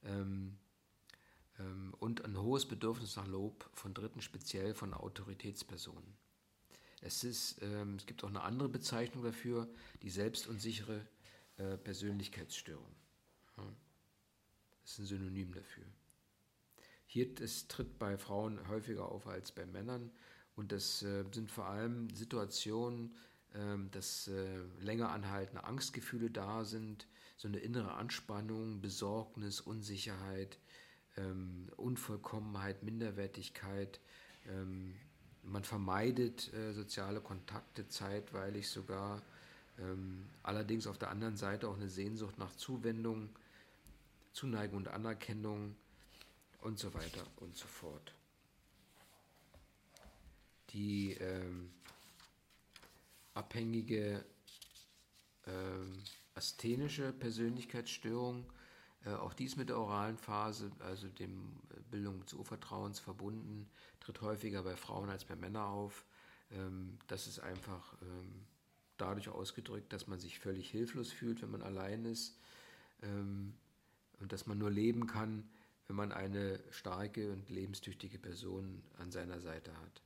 ähm, 0.04 0.56
und 1.98 2.24
ein 2.24 2.40
hohes 2.40 2.66
Bedürfnis 2.66 3.16
nach 3.16 3.26
Lob 3.26 3.68
von 3.74 3.94
Dritten, 3.94 4.20
speziell 4.20 4.74
von 4.74 4.94
Autoritätspersonen. 4.94 6.16
Es, 7.00 7.24
ist, 7.24 7.60
ähm, 7.62 7.96
es 7.96 8.06
gibt 8.06 8.22
auch 8.22 8.28
eine 8.28 8.42
andere 8.42 8.68
Bezeichnung 8.68 9.24
dafür, 9.24 9.68
die 10.02 10.10
selbstunsichere 10.10 11.04
äh, 11.56 11.76
Persönlichkeitsstörung. 11.76 12.94
Ja, 13.56 13.64
das 14.82 14.92
ist 14.92 14.98
ein 15.00 15.06
Synonym 15.06 15.52
dafür. 15.52 15.84
Hier 17.06 17.34
das 17.34 17.66
tritt 17.66 17.98
bei 17.98 18.16
Frauen 18.16 18.68
häufiger 18.68 19.10
auf 19.10 19.26
als 19.26 19.52
bei 19.52 19.66
Männern 19.66 20.12
und 20.54 20.70
das 20.70 21.02
äh, 21.02 21.24
sind 21.32 21.50
vor 21.50 21.66
allem 21.66 22.08
Situationen, 22.14 23.16
äh, 23.52 23.76
dass 23.90 24.30
länger 24.80 25.10
anhaltende 25.10 25.64
Angstgefühle 25.64 26.30
da 26.30 26.64
sind, 26.64 27.08
so 27.36 27.48
eine 27.48 27.58
innere 27.58 27.94
Anspannung, 27.94 28.80
Besorgnis, 28.80 29.60
Unsicherheit, 29.60 30.58
ähm, 31.16 31.68
Unvollkommenheit, 31.76 32.82
Minderwertigkeit. 32.82 34.00
Ähm, 34.48 34.94
man 35.42 35.64
vermeidet 35.64 36.52
äh, 36.54 36.72
soziale 36.72 37.20
Kontakte 37.20 37.88
zeitweilig 37.88 38.68
sogar. 38.68 39.22
Ähm, 39.78 40.28
allerdings 40.42 40.86
auf 40.86 40.98
der 40.98 41.10
anderen 41.10 41.36
Seite 41.36 41.68
auch 41.68 41.76
eine 41.76 41.88
Sehnsucht 41.88 42.38
nach 42.38 42.54
Zuwendung, 42.54 43.30
Zuneigung 44.32 44.78
und 44.78 44.88
Anerkennung 44.88 45.76
und 46.60 46.78
so 46.78 46.94
weiter 46.94 47.26
und 47.36 47.56
so 47.56 47.66
fort. 47.66 48.14
Die 50.70 51.12
ähm, 51.14 51.70
abhängige 53.34 54.24
ähm, 55.46 55.92
asthenische 56.34 57.12
Persönlichkeitsstörung, 57.12 58.46
auch 59.10 59.34
dies 59.34 59.56
mit 59.56 59.68
der 59.68 59.78
oralen 59.78 60.16
Phase, 60.16 60.70
also 60.80 61.08
dem 61.08 61.60
äh, 61.70 61.80
Bildung 61.90 62.20
des 62.20 62.34
Urvertrauens 62.34 63.00
verbunden, 63.00 63.68
tritt 64.00 64.20
häufiger 64.20 64.62
bei 64.62 64.76
Frauen 64.76 65.10
als 65.10 65.24
bei 65.24 65.36
Männern 65.36 65.66
auf. 65.66 66.04
Ähm, 66.50 66.98
das 67.08 67.26
ist 67.26 67.40
einfach 67.40 67.94
ähm, 68.02 68.46
dadurch 68.96 69.28
ausgedrückt, 69.28 69.92
dass 69.92 70.06
man 70.06 70.20
sich 70.20 70.38
völlig 70.38 70.70
hilflos 70.70 71.10
fühlt, 71.10 71.42
wenn 71.42 71.50
man 71.50 71.62
allein 71.62 72.04
ist 72.04 72.38
ähm, 73.02 73.54
und 74.20 74.32
dass 74.32 74.46
man 74.46 74.58
nur 74.58 74.70
leben 74.70 75.06
kann, 75.06 75.48
wenn 75.88 75.96
man 75.96 76.12
eine 76.12 76.60
starke 76.70 77.32
und 77.32 77.50
lebenstüchtige 77.50 78.18
Person 78.18 78.82
an 78.98 79.10
seiner 79.10 79.40
Seite 79.40 79.76
hat. 79.80 80.02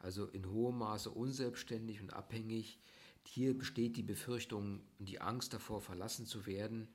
Also 0.00 0.26
in 0.26 0.50
hohem 0.50 0.78
Maße 0.78 1.10
unselbstständig 1.10 2.00
und 2.00 2.12
abhängig. 2.12 2.80
Hier 3.26 3.56
besteht 3.56 3.96
die 3.96 4.02
Befürchtung 4.02 4.80
und 4.98 5.08
die 5.08 5.20
Angst 5.20 5.52
davor, 5.52 5.80
verlassen 5.80 6.26
zu 6.26 6.46
werden. 6.46 6.88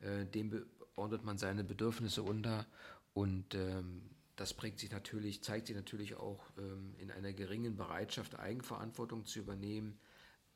Äh, 0.00 0.26
dem 0.26 0.66
ordnet 0.96 1.24
man 1.24 1.38
seine 1.38 1.64
Bedürfnisse 1.64 2.22
unter 2.22 2.66
und 3.14 3.54
ähm, 3.54 4.02
das 4.36 4.54
prägt 4.54 4.78
sich 4.78 4.90
natürlich, 4.90 5.42
zeigt 5.42 5.66
sich 5.66 5.76
natürlich 5.76 6.14
auch 6.14 6.42
ähm, 6.56 6.94
in 6.98 7.10
einer 7.10 7.32
geringen 7.32 7.76
Bereitschaft, 7.76 8.38
Eigenverantwortung 8.38 9.26
zu 9.26 9.38
übernehmen. 9.40 9.98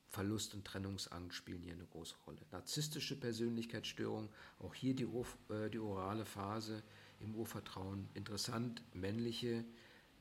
Verlust 0.09 0.55
und 0.55 0.65
Trennungsangst 0.65 1.37
spielen 1.37 1.61
hier 1.61 1.73
eine 1.73 1.87
große 1.87 2.15
Rolle. 2.27 2.39
Narzisstische 2.53 3.19
Persönlichkeitsstörung, 3.19 4.31
auch 4.61 4.73
hier 4.73 4.95
die, 4.95 5.05
äh, 5.05 5.69
die 5.71 5.81
orale 5.81 6.25
Phase 6.25 6.83
im 7.21 7.35
Urvertrauen. 7.35 8.09
Interessant, 8.15 8.83
männliche, 8.95 9.65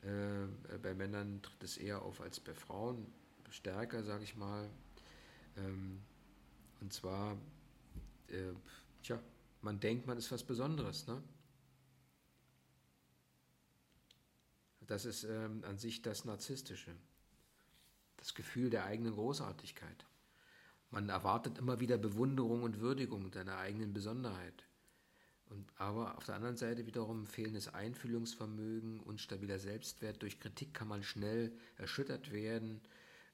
äh, 0.02 0.78
bei 0.82 0.94
Männern 0.94 1.40
tritt 1.42 1.62
es 1.62 1.76
eher 1.78 2.02
auf 2.02 2.20
als 2.20 2.40
bei 2.40 2.54
Frauen, 2.54 3.06
stärker, 3.50 4.02
sage 4.02 4.24
ich 4.24 4.36
mal. 4.36 4.68
Ähm, 5.56 6.02
und 6.80 6.92
zwar, 6.92 7.38
äh, 8.28 8.52
tja, 9.02 9.18
man 9.64 9.80
denkt, 9.80 10.06
man 10.06 10.18
ist 10.18 10.30
was 10.30 10.44
Besonderes. 10.44 11.06
Ne? 11.06 11.22
Das 14.86 15.04
ist 15.04 15.24
ähm, 15.24 15.64
an 15.64 15.78
sich 15.78 16.02
das 16.02 16.24
Narzisstische 16.24 16.94
das 18.24 18.34
Gefühl 18.34 18.70
der 18.70 18.86
eigenen 18.86 19.12
Großartigkeit. 19.12 20.06
Man 20.90 21.10
erwartet 21.10 21.58
immer 21.58 21.78
wieder 21.80 21.98
Bewunderung 21.98 22.62
und 22.62 22.80
Würdigung 22.80 23.30
deiner 23.30 23.58
eigenen 23.58 23.92
Besonderheit. 23.92 24.64
Und, 25.50 25.70
aber 25.76 26.16
auf 26.16 26.24
der 26.24 26.36
anderen 26.36 26.56
Seite 26.56 26.86
wiederum 26.86 27.26
fehlendes 27.26 27.74
Einfühlungsvermögen 27.74 29.00
und 29.00 29.20
stabiler 29.20 29.58
Selbstwert. 29.58 30.22
Durch 30.22 30.40
Kritik 30.40 30.72
kann 30.72 30.88
man 30.88 31.02
schnell 31.02 31.52
erschüttert 31.76 32.32
werden. 32.32 32.80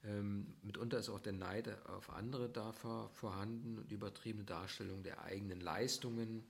Ähm, 0.05 0.55
mitunter 0.63 0.99
ist 0.99 1.11
auch 1.11 1.21
der 1.21 1.33
Neid 1.33 1.69
auf 1.87 2.11
andere 2.11 2.49
da 2.49 2.73
vorhanden 2.73 3.79
und 3.79 3.93
übertriebene 3.93 4.45
Darstellung 4.45 5.03
der 5.03 5.23
eigenen 5.23 5.61
Leistungen, 5.61 6.47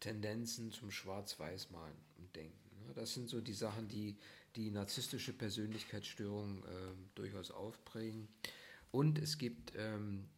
Tendenzen 0.00 0.72
zum 0.72 0.90
Schwarz-Weiß-Malen 0.90 1.96
und 2.18 2.36
Denken. 2.36 2.94
Das 2.94 3.14
sind 3.14 3.28
so 3.28 3.40
die 3.40 3.54
Sachen, 3.54 3.88
die 3.88 4.16
die 4.56 4.70
narzisstische 4.70 5.32
Persönlichkeitsstörung 5.32 6.64
äh, 6.64 6.68
durchaus 7.14 7.50
aufprägen. 7.50 8.28
Und 8.90 9.18
es 9.18 9.36
gibt 9.38 9.72
ähm, 9.76 10.28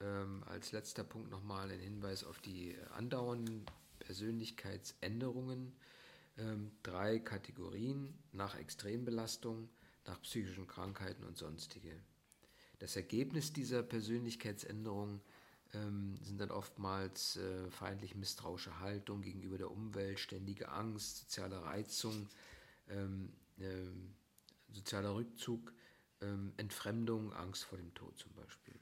ähm, 0.00 0.42
als 0.46 0.72
letzter 0.72 1.04
Punkt 1.04 1.30
nochmal 1.30 1.70
einen 1.70 1.80
Hinweis 1.80 2.24
auf 2.24 2.40
die 2.40 2.76
andauernden 2.94 3.66
Persönlichkeitsänderungen. 3.98 5.74
Ähm, 6.38 6.70
drei 6.82 7.18
Kategorien 7.18 8.14
nach 8.32 8.56
Extrembelastung, 8.56 9.68
nach 10.10 10.20
psychischen 10.22 10.66
Krankheiten 10.66 11.24
und 11.24 11.38
sonstige. 11.38 11.92
Das 12.80 12.96
Ergebnis 12.96 13.52
dieser 13.52 13.82
Persönlichkeitsänderung 13.82 15.20
ähm, 15.72 16.18
sind 16.22 16.40
dann 16.40 16.50
oftmals 16.50 17.36
äh, 17.36 17.70
feindlich 17.70 18.16
misstrauische 18.16 18.80
Haltung 18.80 19.22
gegenüber 19.22 19.56
der 19.56 19.70
Umwelt, 19.70 20.18
ständige 20.18 20.70
Angst, 20.70 21.18
soziale 21.18 21.62
Reizung, 21.62 22.28
ähm, 22.88 23.32
ähm, 23.60 24.14
sozialer 24.72 25.14
Rückzug, 25.14 25.72
ähm, 26.22 26.52
Entfremdung, 26.56 27.32
Angst 27.32 27.64
vor 27.64 27.78
dem 27.78 27.94
Tod 27.94 28.18
zum 28.18 28.32
Beispiel. 28.32 28.74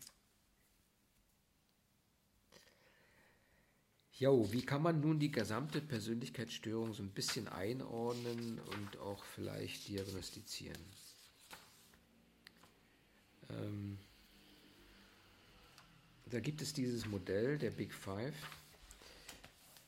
Jo, 4.13 4.51
wie 4.51 4.63
kann 4.63 4.83
man 4.83 5.01
nun 5.01 5.21
die 5.21 5.31
gesamte 5.31 5.81
Persönlichkeitsstörung 5.81 6.93
so 6.93 7.03
ein 7.03 7.11
bisschen 7.11 7.47
einordnen 7.47 8.59
und 8.59 8.99
auch 8.99 9.23
vielleicht 9.25 9.87
diagnostizieren? 9.89 10.83
Ähm, 13.51 13.99
da 16.27 16.41
gibt 16.41 16.61
es 16.61 16.73
dieses 16.73 17.07
Modell 17.07 17.59
der 17.59 17.71
Big 17.71 17.95
Five. 17.95 18.35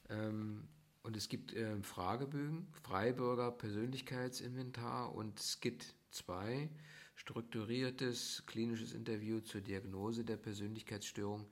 Ähm, 0.09 0.65
und 1.03 1.17
es 1.17 1.29
gibt 1.29 1.55
äh, 1.55 1.77
Fragebögen, 1.83 2.67
Freibürger 2.83 3.51
Persönlichkeitsinventar 3.51 5.15
und 5.15 5.39
SKIT 5.39 5.95
2, 6.11 6.69
strukturiertes 7.15 8.43
klinisches 8.47 8.93
Interview 8.93 9.41
zur 9.41 9.61
Diagnose 9.61 10.25
der 10.25 10.37
Persönlichkeitsstörung, 10.37 11.47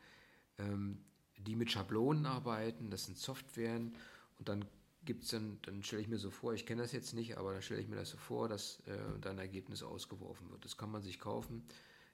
ähm, 0.58 0.98
die 1.38 1.56
mit 1.56 1.70
Schablonen 1.70 2.26
arbeiten, 2.26 2.90
das 2.90 3.06
sind 3.06 3.16
Softwaren 3.16 3.94
und 4.38 4.48
dann 4.48 4.64
gibt 5.04 5.24
es 5.24 5.30
dann, 5.30 5.58
dann 5.62 5.82
stelle 5.82 6.02
ich 6.02 6.08
mir 6.08 6.18
so 6.18 6.30
vor, 6.30 6.52
ich 6.52 6.66
kenne 6.66 6.82
das 6.82 6.92
jetzt 6.92 7.14
nicht, 7.14 7.38
aber 7.38 7.52
dann 7.52 7.62
stelle 7.62 7.80
ich 7.80 7.88
mir 7.88 7.96
das 7.96 8.10
so 8.10 8.18
vor, 8.18 8.48
dass 8.48 8.80
äh, 8.80 8.98
dann 9.20 9.36
ein 9.36 9.38
Ergebnis 9.38 9.82
ausgeworfen 9.82 10.50
wird. 10.50 10.64
Das 10.64 10.76
kann 10.76 10.90
man 10.90 11.00
sich 11.00 11.18
kaufen, 11.18 11.64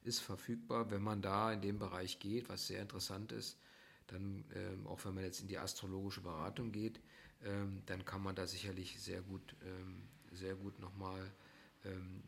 ist 0.05 0.21
verfügbar, 0.21 0.91
wenn 0.91 1.03
man 1.03 1.23
da 1.23 1.53
in 1.53 1.61
dem 1.61 1.79
Bereich 1.79 2.19
geht, 2.19 2.49
was 2.49 2.67
sehr 2.67 2.83
interessant 2.83 3.33
ist, 3.33 3.59
dann 4.07 4.45
ähm, 4.55 4.87
auch 4.87 5.05
wenn 5.05 5.15
man 5.15 5.25
jetzt 5.25 5.41
in 5.41 5.49
die 5.49 5.59
astrologische 5.59 6.21
Beratung 6.21 6.73
geht, 6.73 7.01
ähm, 7.43 7.83
dann 7.87 8.05
kann 8.05 8.23
man 8.23 8.37
da 8.37 8.47
sicherlich 8.47 9.01
sehr 9.01 9.23
gut, 9.23 9.57
ähm, 9.65 10.03
sehr 10.33 10.55
gut 10.55 10.79
nochmal 10.79 11.33
ähm, 11.85 12.23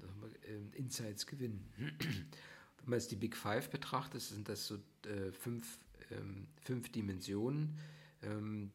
ähm, 0.49 0.73
Insights 0.73 1.27
gewinnen. 1.27 1.67
Wenn 1.77 2.91
man 2.91 2.99
jetzt 2.99 3.11
die 3.11 3.17
Big 3.17 3.37
Five 3.37 3.71
betrachtet, 3.71 4.21
sind 4.21 4.49
das 4.49 4.67
so 4.67 4.77
äh, 5.07 5.33
fünf, 5.33 5.79
ähm, 6.11 6.47
fünf 6.63 6.93
Dimensionen, 6.93 7.79
ähm, 8.23 8.71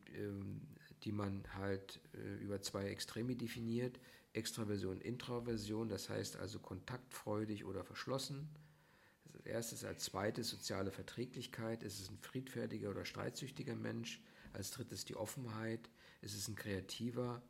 die 1.04 1.12
man 1.12 1.44
halt 1.56 2.00
äh, 2.14 2.44
über 2.44 2.62
zwei 2.62 2.86
Extreme 2.86 3.36
definiert. 3.36 4.00
Extraversion, 4.34 5.02
Introversion, 5.02 5.90
das 5.90 6.10
heißt 6.10 6.38
also 6.38 6.60
kontaktfreudig 6.60 7.66
oder 7.66 7.84
verschlossen. 7.84 8.50
Als 9.42 9.48
erstes, 9.48 9.84
als 9.86 10.04
zweites 10.04 10.50
soziale 10.50 10.92
Verträglichkeit. 10.92 11.82
Ist 11.82 12.00
es 12.00 12.12
ein 12.12 12.20
friedfertiger 12.20 12.92
oder 12.92 13.06
streitsüchtiger 13.06 13.76
Mensch? 13.76 14.22
Als 14.54 14.70
drittes 14.70 15.04
die 15.04 15.16
Offenheit. 15.16 15.90
Ist 16.22 16.36
es 16.36 16.48
ein 16.48 16.56
kreativer 16.56 17.42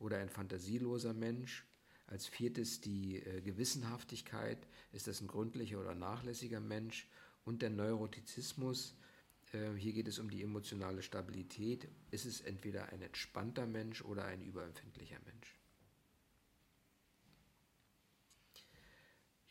oder 0.00 0.18
ein 0.18 0.28
fantasieloser 0.28 1.14
Mensch? 1.14 1.64
Als 2.08 2.26
viertes 2.26 2.80
die 2.80 3.22
äh, 3.22 3.42
Gewissenhaftigkeit. 3.42 4.66
Ist 4.90 5.06
das 5.06 5.20
ein 5.20 5.28
gründlicher 5.28 5.78
oder 5.78 5.94
nachlässiger 5.94 6.58
Mensch? 6.58 7.08
Und 7.44 7.62
der 7.62 7.70
Neurotizismus. 7.70 8.96
Äh, 9.52 9.74
hier 9.76 9.92
geht 9.92 10.08
es 10.08 10.18
um 10.18 10.28
die 10.28 10.42
emotionale 10.42 11.02
Stabilität. 11.02 11.88
Ist 12.10 12.24
es 12.24 12.40
entweder 12.40 12.88
ein 12.88 13.02
entspannter 13.02 13.66
Mensch 13.66 14.02
oder 14.02 14.24
ein 14.24 14.42
überempfindlicher 14.42 15.20
Mensch? 15.24 15.56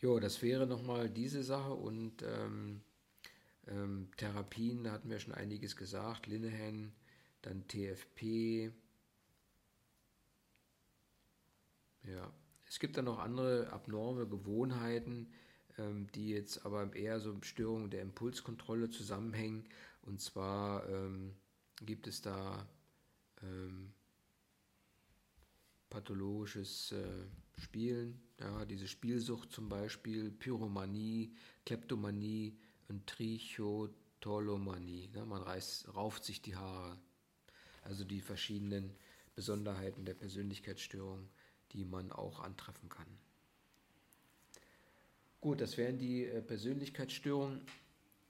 Jo, 0.06 0.20
das 0.20 0.40
wäre 0.40 0.68
nochmal 0.68 1.10
diese 1.10 1.42
Sache 1.42 1.74
und 1.74 2.22
ähm, 2.22 2.80
ähm, 3.66 4.08
Therapien, 4.16 4.84
da 4.84 4.92
hatten 4.92 5.10
wir 5.10 5.18
schon 5.18 5.34
einiges 5.34 5.74
gesagt. 5.74 6.28
Linehan 6.28 6.92
dann 7.42 7.66
TFP. 7.66 8.70
Ja, 12.04 12.32
es 12.68 12.78
gibt 12.78 12.96
dann 12.96 13.06
noch 13.06 13.18
andere 13.18 13.72
abnorme 13.72 14.28
Gewohnheiten, 14.28 15.32
ähm, 15.76 16.06
die 16.14 16.28
jetzt 16.28 16.64
aber 16.64 16.94
eher 16.94 17.18
so 17.18 17.36
Störungen 17.42 17.90
der 17.90 18.02
Impulskontrolle 18.02 18.90
zusammenhängen. 18.90 19.64
Und 20.02 20.20
zwar 20.20 20.88
ähm, 20.88 21.34
gibt 21.84 22.06
es 22.06 22.22
da 22.22 22.68
ähm, 23.42 23.92
pathologisches 25.90 26.92
äh, 26.92 27.04
Spielen, 27.58 28.20
ja, 28.38 28.64
diese 28.64 28.86
Spielsucht 28.86 29.52
zum 29.52 29.68
Beispiel, 29.68 30.30
Pyromanie, 30.30 31.32
Kleptomanie 31.64 32.56
und 32.88 33.06
Trichotolomanie. 33.06 35.08
Ne? 35.14 35.24
Man 35.24 35.42
reißt, 35.42 35.94
rauft 35.94 36.24
sich 36.24 36.42
die 36.42 36.56
Haare 36.56 36.98
also 37.86 38.04
die 38.04 38.20
verschiedenen 38.20 38.94
Besonderheiten 39.34 40.04
der 40.04 40.14
Persönlichkeitsstörung, 40.14 41.28
die 41.72 41.84
man 41.84 42.12
auch 42.12 42.40
antreffen 42.40 42.88
kann. 42.88 43.06
Gut, 45.40 45.60
das 45.60 45.76
wären 45.76 45.98
die 45.98 46.24
äh, 46.24 46.42
Persönlichkeitsstörungen. 46.42 47.60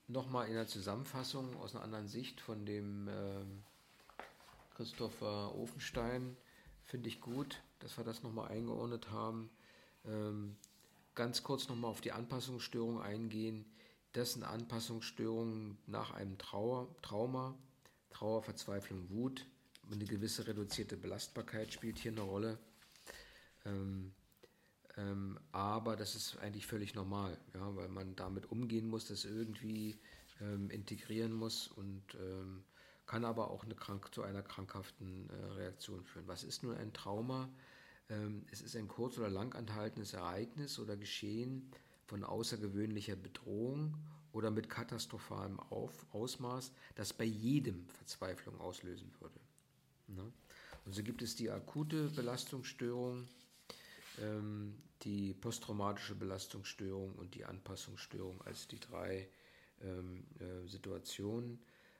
Nochmal 0.08 0.48
in 0.48 0.54
der 0.54 0.66
Zusammenfassung 0.66 1.56
aus 1.56 1.74
einer 1.74 1.84
anderen 1.84 2.08
Sicht 2.08 2.40
von 2.40 2.66
dem 2.66 3.08
äh, 3.08 3.44
Christopher 4.74 5.54
Ofenstein. 5.54 6.36
Finde 6.86 7.08
ich 7.08 7.20
gut, 7.20 7.62
dass 7.80 7.96
wir 7.96 8.04
das 8.04 8.22
nochmal 8.22 8.48
eingeordnet 8.48 9.10
haben. 9.10 9.50
Ähm, 10.06 10.56
ganz 11.14 11.42
kurz 11.42 11.68
nochmal 11.68 11.90
auf 11.90 12.00
die 12.00 12.12
Anpassungsstörung 12.12 13.00
eingehen. 13.00 13.64
Das 14.12 14.32
sind 14.32 14.44
Anpassungsstörungen 14.44 15.76
nach 15.86 16.12
einem 16.12 16.38
Trauer, 16.38 16.88
Trauma 17.02 17.54
Trauer, 18.16 18.42
Verzweiflung, 18.42 19.10
Wut. 19.10 19.44
Eine 19.92 20.06
gewisse 20.06 20.46
reduzierte 20.46 20.96
Belastbarkeit 20.96 21.70
spielt 21.70 21.98
hier 21.98 22.12
eine 22.12 22.22
Rolle. 22.22 22.58
Ähm, 23.66 24.12
ähm, 24.96 25.38
aber 25.52 25.96
das 25.96 26.14
ist 26.14 26.38
eigentlich 26.38 26.66
völlig 26.66 26.94
normal, 26.94 27.36
ja, 27.52 27.76
weil 27.76 27.88
man 27.88 28.16
damit 28.16 28.50
umgehen 28.50 28.88
muss, 28.88 29.08
das 29.08 29.26
irgendwie 29.26 29.98
ähm, 30.40 30.70
integrieren 30.70 31.32
muss 31.34 31.68
und 31.68 32.02
ähm, 32.14 32.64
kann 33.06 33.24
aber 33.24 33.50
auch 33.50 33.64
eine 33.64 33.74
krank, 33.74 34.12
zu 34.12 34.22
einer 34.22 34.42
krankhaften 34.42 35.30
äh, 35.30 35.44
Reaktion 35.54 36.04
führen. 36.04 36.26
Was 36.26 36.44
ist 36.44 36.62
nun 36.62 36.76
ein 36.76 36.92
Trauma? 36.92 37.48
Ähm, 38.08 38.44
es 38.50 38.60
ist 38.60 38.76
ein 38.76 38.88
kurz- 38.88 39.18
oder 39.18 39.30
lang 39.30 39.54
anhaltendes 39.54 40.12
Ereignis 40.12 40.78
oder 40.78 40.96
Geschehen 40.96 41.70
von 42.04 42.24
außergewöhnlicher 42.24 43.16
Bedrohung 43.16 43.96
oder 44.32 44.50
mit 44.50 44.68
katastrophalem 44.68 45.58
Auf 45.58 46.06
Ausmaß, 46.12 46.72
das 46.94 47.12
bei 47.12 47.24
jedem 47.24 47.88
Verzweiflung 47.88 48.60
auslösen 48.60 49.10
würde. 49.20 49.40
Ne? 50.08 50.32
Und 50.84 50.94
so 50.94 51.02
gibt 51.02 51.22
es 51.22 51.34
die 51.34 51.50
akute 51.50 52.08
Belastungsstörung, 52.10 53.26
ähm, 54.20 54.76
die 55.02 55.34
posttraumatische 55.34 56.14
Belastungsstörung 56.14 57.14
und 57.14 57.34
die 57.34 57.44
Anpassungsstörung 57.44 58.40
als 58.42 58.68
die 58.68 58.78
drei 58.78 59.28
ähm, 59.82 60.24
äh, 60.38 60.66
Situationen. 60.68 61.58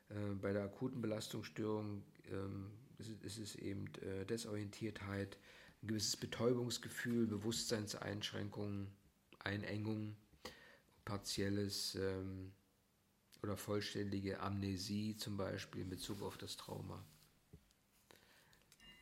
Äh, 0.09 0.35
bei 0.41 0.53
der 0.53 0.65
akuten 0.65 1.01
Belastungsstörung 1.01 2.03
ähm, 2.31 2.71
ist, 2.99 3.39
es 3.39 3.57
eben 3.57 3.87
äh, 4.03 4.25
Desorientiertheit, 4.25 5.39
ein 5.83 5.89
gewisses 5.89 6.17
Betäubungsgefühl, 6.17 7.27
Bewusstseinseinschränkungen, 7.27 8.89
Einengung, 9.41 10.17
partielles 11.05 11.95
ähm, 11.97 12.53
oder 13.43 13.57
vollständige 13.57 14.41
Amnesie 14.41 15.17
zum 15.17 15.37
Beispiel 15.37 15.83
in 15.83 15.91
Bezug 15.91 16.23
auf 16.23 16.37
das 16.39 16.57
Trauma. 16.57 17.05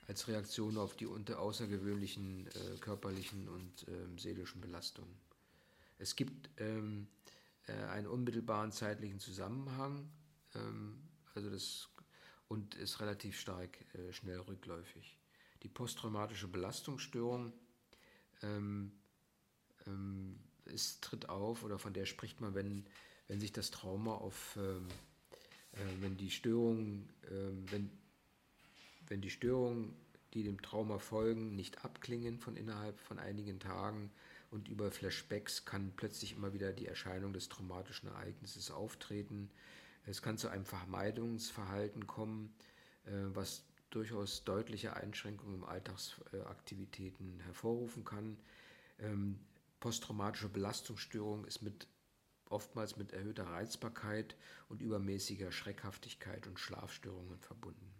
Als 0.07 0.29
Reaktion 0.29 0.77
auf 0.77 0.97
die 0.97 1.07
unter 1.07 1.41
außergewöhnlichen 1.41 2.47
äh, 2.49 2.77
körperlichen 2.81 3.49
und 3.49 3.87
ähm, 3.89 4.19
seelischen 4.19 4.61
Belastungen. 4.61 5.15
Es 5.99 6.15
gibt 6.15 6.51
ähm, 6.59 7.07
äh, 7.67 7.73
einen 7.73 8.07
unmittelbaren 8.07 8.71
zeitlichen 8.71 9.19
Zusammenhang, 9.19 10.11
also 11.35 11.51
das 11.51 11.89
und 12.49 12.75
ist 12.75 13.01
relativ 13.01 13.39
stark 13.39 13.79
äh, 13.95 14.13
schnell 14.13 14.39
rückläufig. 14.41 15.19
Die 15.63 15.69
posttraumatische 15.69 16.47
Belastungsstörung 16.47 17.53
ähm, 18.43 18.93
ähm, 19.87 20.39
es 20.67 21.01
tritt 21.01 21.29
auf 21.29 21.65
oder 21.65 21.79
von 21.79 21.93
der 21.93 22.07
spricht 22.07 22.41
man, 22.41 22.55
wenn, 22.55 22.87
wenn 23.29 23.41
sich 23.41 23.53
das 23.53 23.71
Trauma 23.71 24.15
auf, 24.15 24.57
ähm, 24.57 24.89
äh, 25.73 26.03
wenn 26.03 26.17
die 26.17 26.31
Störungen, 26.31 27.09
äh, 27.25 27.71
wenn, 27.73 27.91
wenn 29.09 29.21
die 29.21 29.31
Störungen, 29.31 29.95
die 30.33 30.43
dem 30.43 30.61
Trauma 30.61 30.99
folgen, 30.99 31.55
nicht 31.55 31.85
abklingen 31.85 32.39
von 32.39 32.57
innerhalb 32.57 32.99
von 32.99 33.19
einigen 33.19 33.61
Tagen 33.61 34.11
und 34.51 34.69
über 34.69 34.91
Flashbacks 34.91 35.65
kann 35.65 35.93
plötzlich 35.97 36.33
immer 36.33 36.53
wieder 36.53 36.73
die 36.73 36.87
Erscheinung 36.87 37.33
des 37.33 37.49
traumatischen 37.49 38.09
Ereignisses 38.09 38.71
auftreten. 38.71 39.51
Es 40.07 40.23
kann 40.23 40.39
zu 40.39 40.49
einem 40.49 40.65
Vermeidungsverhalten 40.65 42.07
kommen, 42.07 42.55
äh, 43.05 43.11
was 43.35 43.65
durchaus 43.91 44.45
deutliche 44.45 44.97
Einschränkungen 44.97 45.57
im 45.57 45.65
Alltagsaktivitäten 45.65 47.41
hervorrufen 47.41 48.05
kann. 48.05 48.39
Ähm, 48.99 49.39
posttraumatische 49.81 50.49
Belastungsstörung 50.49 51.45
ist 51.45 51.63
mit 51.63 51.87
oftmals 52.49 52.97
mit 52.97 53.13
erhöhter 53.13 53.47
Reizbarkeit 53.47 54.37
und 54.69 54.83
übermäßiger 54.83 55.51
Schreckhaftigkeit 55.53 56.47
und 56.47 56.61
Schlafstörungen 56.61 57.39
verbunden. 57.39 57.95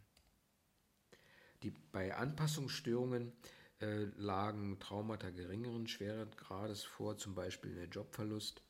Die, 1.63 1.71
bei 1.93 2.15
Anpassungsstörungen 2.15 3.33
äh, 3.81 4.05
lagen 4.17 4.79
Traumata 4.81 5.31
geringeren 5.31 5.87
Schweregrades 5.87 6.85
vor, 6.85 7.17
zum 7.17 7.35
Beispiel 7.35 7.75
der 7.75 7.87
Jobverlust. 7.87 8.63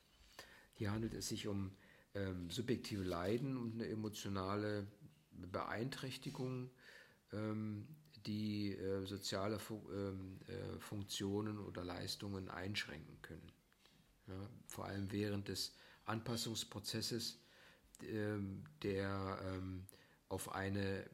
Hier 0.75 0.92
handelt 0.92 1.14
es 1.14 1.29
sich 1.29 1.47
um 1.47 1.77
ähm, 2.14 2.50
subjektive 2.50 3.03
Leiden 3.03 3.57
und 3.57 3.74
eine 3.74 3.88
emotionale 3.88 4.87
Beeinträchtigung, 5.31 6.70
ähm, 7.33 7.87
die 8.27 8.72
äh, 8.72 9.05
soziale 9.05 9.59
Fu 9.59 9.83
ähm, 9.92 10.38
äh, 10.46 10.79
Funktionen 10.81 11.59
oder 11.59 11.85
Leistungen 11.85 12.48
einschränken 12.48 13.20
können. 13.20 13.53
Ja, 14.27 14.48
vor 14.66 14.87
allem 14.87 15.12
während 15.12 15.48
des 15.48 15.77
Anpassungsprozesses, 16.07 17.40
ähm, 18.03 18.64
der 18.83 19.38
ähm, 19.44 19.87
auf 20.29 20.53
eine 20.53 21.05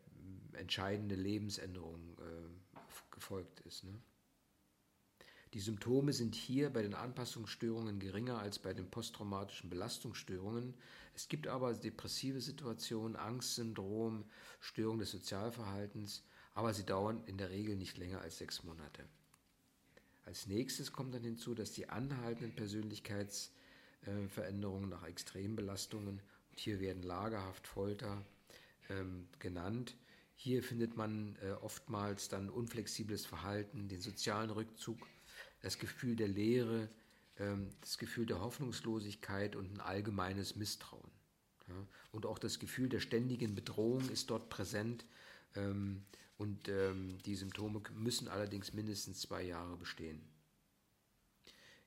entscheidende 0.52 1.16
Lebensänderung 1.16 2.16
äh, 2.18 2.78
gefolgt 3.10 3.60
ist. 3.60 3.84
Ne? 3.84 4.00
Die 5.52 5.60
Symptome 5.60 6.12
sind 6.12 6.36
hier 6.36 6.70
bei 6.70 6.82
den 6.82 6.94
Anpassungsstörungen 6.94 7.98
geringer 7.98 8.38
als 8.38 8.60
bei 8.60 8.72
den 8.72 8.88
posttraumatischen 8.88 9.68
Belastungsstörungen. 9.68 10.74
Es 11.14 11.26
gibt 11.26 11.48
aber 11.48 11.74
depressive 11.74 12.40
Situationen, 12.40 13.16
Angstsyndrom, 13.16 14.22
Störung 14.60 15.00
des 15.00 15.10
Sozialverhaltens, 15.10 16.22
aber 16.54 16.72
sie 16.72 16.86
dauern 16.86 17.24
in 17.26 17.36
der 17.36 17.50
Regel 17.50 17.74
nicht 17.74 17.98
länger 17.98 18.20
als 18.20 18.38
sechs 18.38 18.62
Monate. 18.62 19.04
Als 20.24 20.46
nächstes 20.46 20.92
kommt 20.92 21.14
dann 21.14 21.24
hinzu, 21.24 21.52
dass 21.54 21.72
die 21.72 21.88
anhaltenden 21.88 22.54
Persönlichkeitsveränderungen 22.54 24.88
nach 24.88 25.02
Extrembelastungen, 25.02 26.22
und 26.50 26.60
hier 26.60 26.78
werden 26.78 27.02
lagerhaft 27.02 27.66
Folter 27.66 28.24
ähm, 28.88 29.26
genannt, 29.40 29.96
hier 30.36 30.62
findet 30.62 30.96
man 30.96 31.34
äh, 31.42 31.50
oftmals 31.52 32.28
dann 32.28 32.48
unflexibles 32.48 33.26
Verhalten, 33.26 33.88
den 33.88 34.00
sozialen 34.00 34.50
Rückzug, 34.50 35.08
das 35.60 35.78
Gefühl 35.78 36.16
der 36.16 36.28
Leere, 36.28 36.88
ähm, 37.38 37.70
das 37.80 37.98
Gefühl 37.98 38.26
der 38.26 38.40
Hoffnungslosigkeit 38.40 39.56
und 39.56 39.72
ein 39.72 39.80
allgemeines 39.80 40.56
Misstrauen. 40.56 41.10
Und 42.10 42.26
auch 42.26 42.40
das 42.40 42.58
Gefühl 42.58 42.88
der 42.88 42.98
ständigen 42.98 43.54
Bedrohung 43.54 44.08
ist 44.10 44.30
dort 44.30 44.48
präsent. 44.48 45.06
Ähm, 45.54 46.02
und 46.36 46.68
ähm, 46.68 47.18
die 47.24 47.36
Symptome 47.36 47.80
müssen 47.94 48.26
allerdings 48.26 48.72
mindestens 48.72 49.20
zwei 49.20 49.42
Jahre 49.42 49.76
bestehen. 49.76 50.20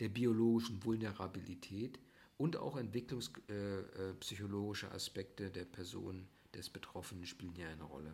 der 0.00 0.08
biologischen 0.08 0.82
Vulnerabilität 0.84 1.98
und 2.36 2.56
auch 2.56 2.76
entwicklungspsychologische 2.76 4.86
äh, 4.86 4.90
äh, 4.90 4.94
Aspekte 4.94 5.50
der 5.50 5.64
Person 5.64 6.28
des 6.54 6.70
Betroffenen 6.70 7.26
spielen 7.26 7.54
hier 7.54 7.68
eine 7.68 7.84
Rolle. 7.84 8.12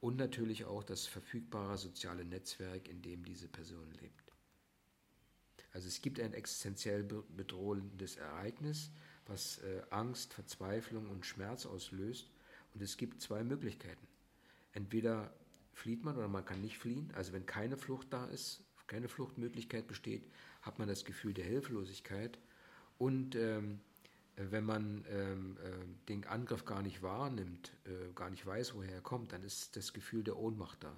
Und 0.00 0.16
natürlich 0.16 0.64
auch 0.64 0.82
das 0.82 1.06
verfügbare 1.06 1.76
soziale 1.76 2.24
Netzwerk, 2.24 2.88
in 2.88 3.02
dem 3.02 3.24
diese 3.24 3.48
Person 3.48 3.90
lebt. 4.00 4.32
Also 5.72 5.88
es 5.88 6.00
gibt 6.02 6.18
ein 6.18 6.32
existenziell 6.32 7.04
bedrohendes 7.04 8.16
Ereignis, 8.16 8.90
was 9.26 9.58
äh, 9.58 9.82
Angst, 9.90 10.34
Verzweiflung 10.34 11.08
und 11.08 11.26
Schmerz 11.26 11.66
auslöst. 11.66 12.30
Und 12.74 12.82
es 12.82 12.96
gibt 12.96 13.20
zwei 13.20 13.44
Möglichkeiten. 13.44 14.06
Entweder 14.72 15.32
flieht 15.72 16.04
man 16.04 16.16
oder 16.16 16.28
man 16.28 16.44
kann 16.44 16.60
nicht 16.60 16.78
fliehen. 16.78 17.12
Also 17.14 17.32
wenn 17.32 17.46
keine 17.46 17.76
Flucht 17.76 18.12
da 18.12 18.26
ist, 18.26 18.62
keine 18.86 19.08
Fluchtmöglichkeit 19.08 19.86
besteht, 19.86 20.28
hat 20.62 20.78
man 20.78 20.88
das 20.88 21.04
Gefühl 21.04 21.32
der 21.32 21.44
Hilflosigkeit 21.44 22.38
und 22.98 23.36
ähm, 23.36 23.80
wenn 24.36 24.64
man 24.64 25.04
ähm, 25.08 25.56
äh, 25.58 26.06
den 26.08 26.26
Angriff 26.26 26.64
gar 26.64 26.82
nicht 26.82 27.02
wahrnimmt, 27.02 27.72
äh, 27.84 28.12
gar 28.14 28.30
nicht 28.30 28.46
weiß, 28.46 28.74
woher 28.74 28.94
er 28.94 29.00
kommt, 29.00 29.32
dann 29.32 29.42
ist 29.42 29.76
das 29.76 29.92
Gefühl 29.92 30.24
der 30.24 30.36
Ohnmacht 30.36 30.82
da. 30.82 30.94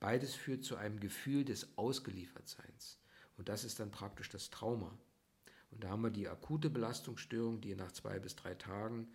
Beides 0.00 0.34
führt 0.34 0.64
zu 0.64 0.76
einem 0.76 0.98
Gefühl 0.98 1.44
des 1.44 1.76
Ausgeliefertseins. 1.76 2.98
Und 3.36 3.48
das 3.48 3.64
ist 3.64 3.80
dann 3.80 3.90
praktisch 3.90 4.28
das 4.28 4.50
Trauma. 4.50 4.98
Und 5.70 5.84
da 5.84 5.90
haben 5.90 6.02
wir 6.02 6.10
die 6.10 6.28
akute 6.28 6.70
Belastungsstörung, 6.70 7.60
die 7.60 7.74
nach 7.74 7.92
zwei 7.92 8.18
bis 8.18 8.34
drei 8.34 8.54
Tagen 8.54 9.08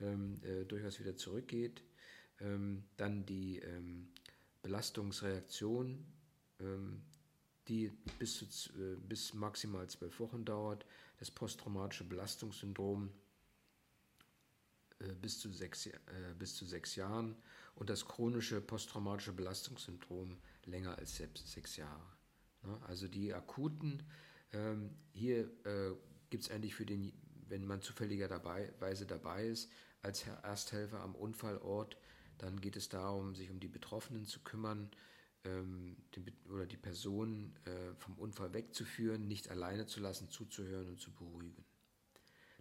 ähm, 0.00 0.40
äh, 0.42 0.64
durchaus 0.64 1.00
wieder 1.00 1.16
zurückgeht. 1.16 1.82
Ähm, 2.40 2.84
dann 2.96 3.24
die 3.24 3.58
ähm, 3.58 4.08
Belastungsreaktion, 4.62 6.04
ähm, 6.60 7.02
die 7.68 7.92
bis, 8.18 8.38
zu, 8.38 8.72
äh, 8.72 8.96
bis 8.96 9.34
maximal 9.34 9.88
zwölf 9.88 10.18
Wochen 10.20 10.44
dauert. 10.44 10.84
Das 11.22 11.30
posttraumatische 11.30 12.02
Belastungssyndrom 12.02 13.08
äh, 14.98 15.14
bis, 15.14 15.38
zu 15.38 15.52
sechs, 15.52 15.86
äh, 15.86 15.92
bis 16.36 16.56
zu 16.56 16.66
sechs 16.66 16.96
Jahren 16.96 17.36
und 17.76 17.90
das 17.90 18.04
chronische 18.04 18.60
posttraumatische 18.60 19.32
Belastungssyndrom 19.32 20.36
länger 20.64 20.98
als 20.98 21.22
sechs 21.44 21.76
Jahre. 21.76 22.02
Ne? 22.64 22.76
Also 22.88 23.06
die 23.06 23.32
akuten, 23.32 24.02
ähm, 24.52 24.96
hier 25.12 25.44
äh, 25.64 25.94
gibt 26.28 26.42
es 26.42 26.50
eigentlich 26.50 26.74
für 26.74 26.86
den, 26.86 27.12
wenn 27.46 27.68
man 27.68 27.82
zufälligerweise 27.82 29.06
dabei 29.06 29.46
ist, 29.46 29.70
als 30.00 30.26
Ersthelfer 30.26 31.02
am 31.02 31.14
Unfallort, 31.14 31.96
dann 32.38 32.60
geht 32.60 32.74
es 32.74 32.88
darum, 32.88 33.36
sich 33.36 33.48
um 33.48 33.60
die 33.60 33.68
Betroffenen 33.68 34.26
zu 34.26 34.40
kümmern 34.40 34.90
ähm, 35.44 35.96
die, 36.14 36.24
oder 36.50 36.66
die 36.66 36.76
Person 36.76 37.54
äh, 37.64 37.94
vom 37.98 38.14
Unfall 38.18 38.52
wegzuführen, 38.54 39.26
nicht 39.28 39.50
alleine 39.50 39.86
zu 39.86 40.00
lassen, 40.00 40.30
zuzuhören 40.30 40.88
und 40.88 41.00
zu 41.00 41.10
beruhigen. 41.12 41.64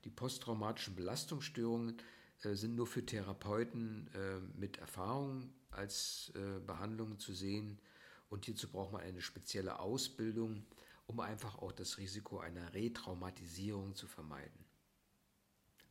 Die 0.03 0.09
posttraumatischen 0.09 0.95
Belastungsstörungen 0.95 1.97
äh, 2.43 2.55
sind 2.55 2.75
nur 2.75 2.87
für 2.87 3.05
Therapeuten 3.05 4.09
äh, 4.13 4.39
mit 4.57 4.77
Erfahrung 4.77 5.53
als 5.69 6.31
äh, 6.35 6.59
Behandlung 6.59 7.19
zu 7.19 7.33
sehen. 7.33 7.79
Und 8.29 8.45
hierzu 8.45 8.69
braucht 8.69 8.93
man 8.93 9.01
eine 9.01 9.21
spezielle 9.21 9.79
Ausbildung, 9.79 10.65
um 11.05 11.19
einfach 11.19 11.59
auch 11.59 11.71
das 11.71 11.97
Risiko 11.97 12.39
einer 12.39 12.73
Retraumatisierung 12.73 13.95
zu 13.95 14.07
vermeiden. 14.07 14.65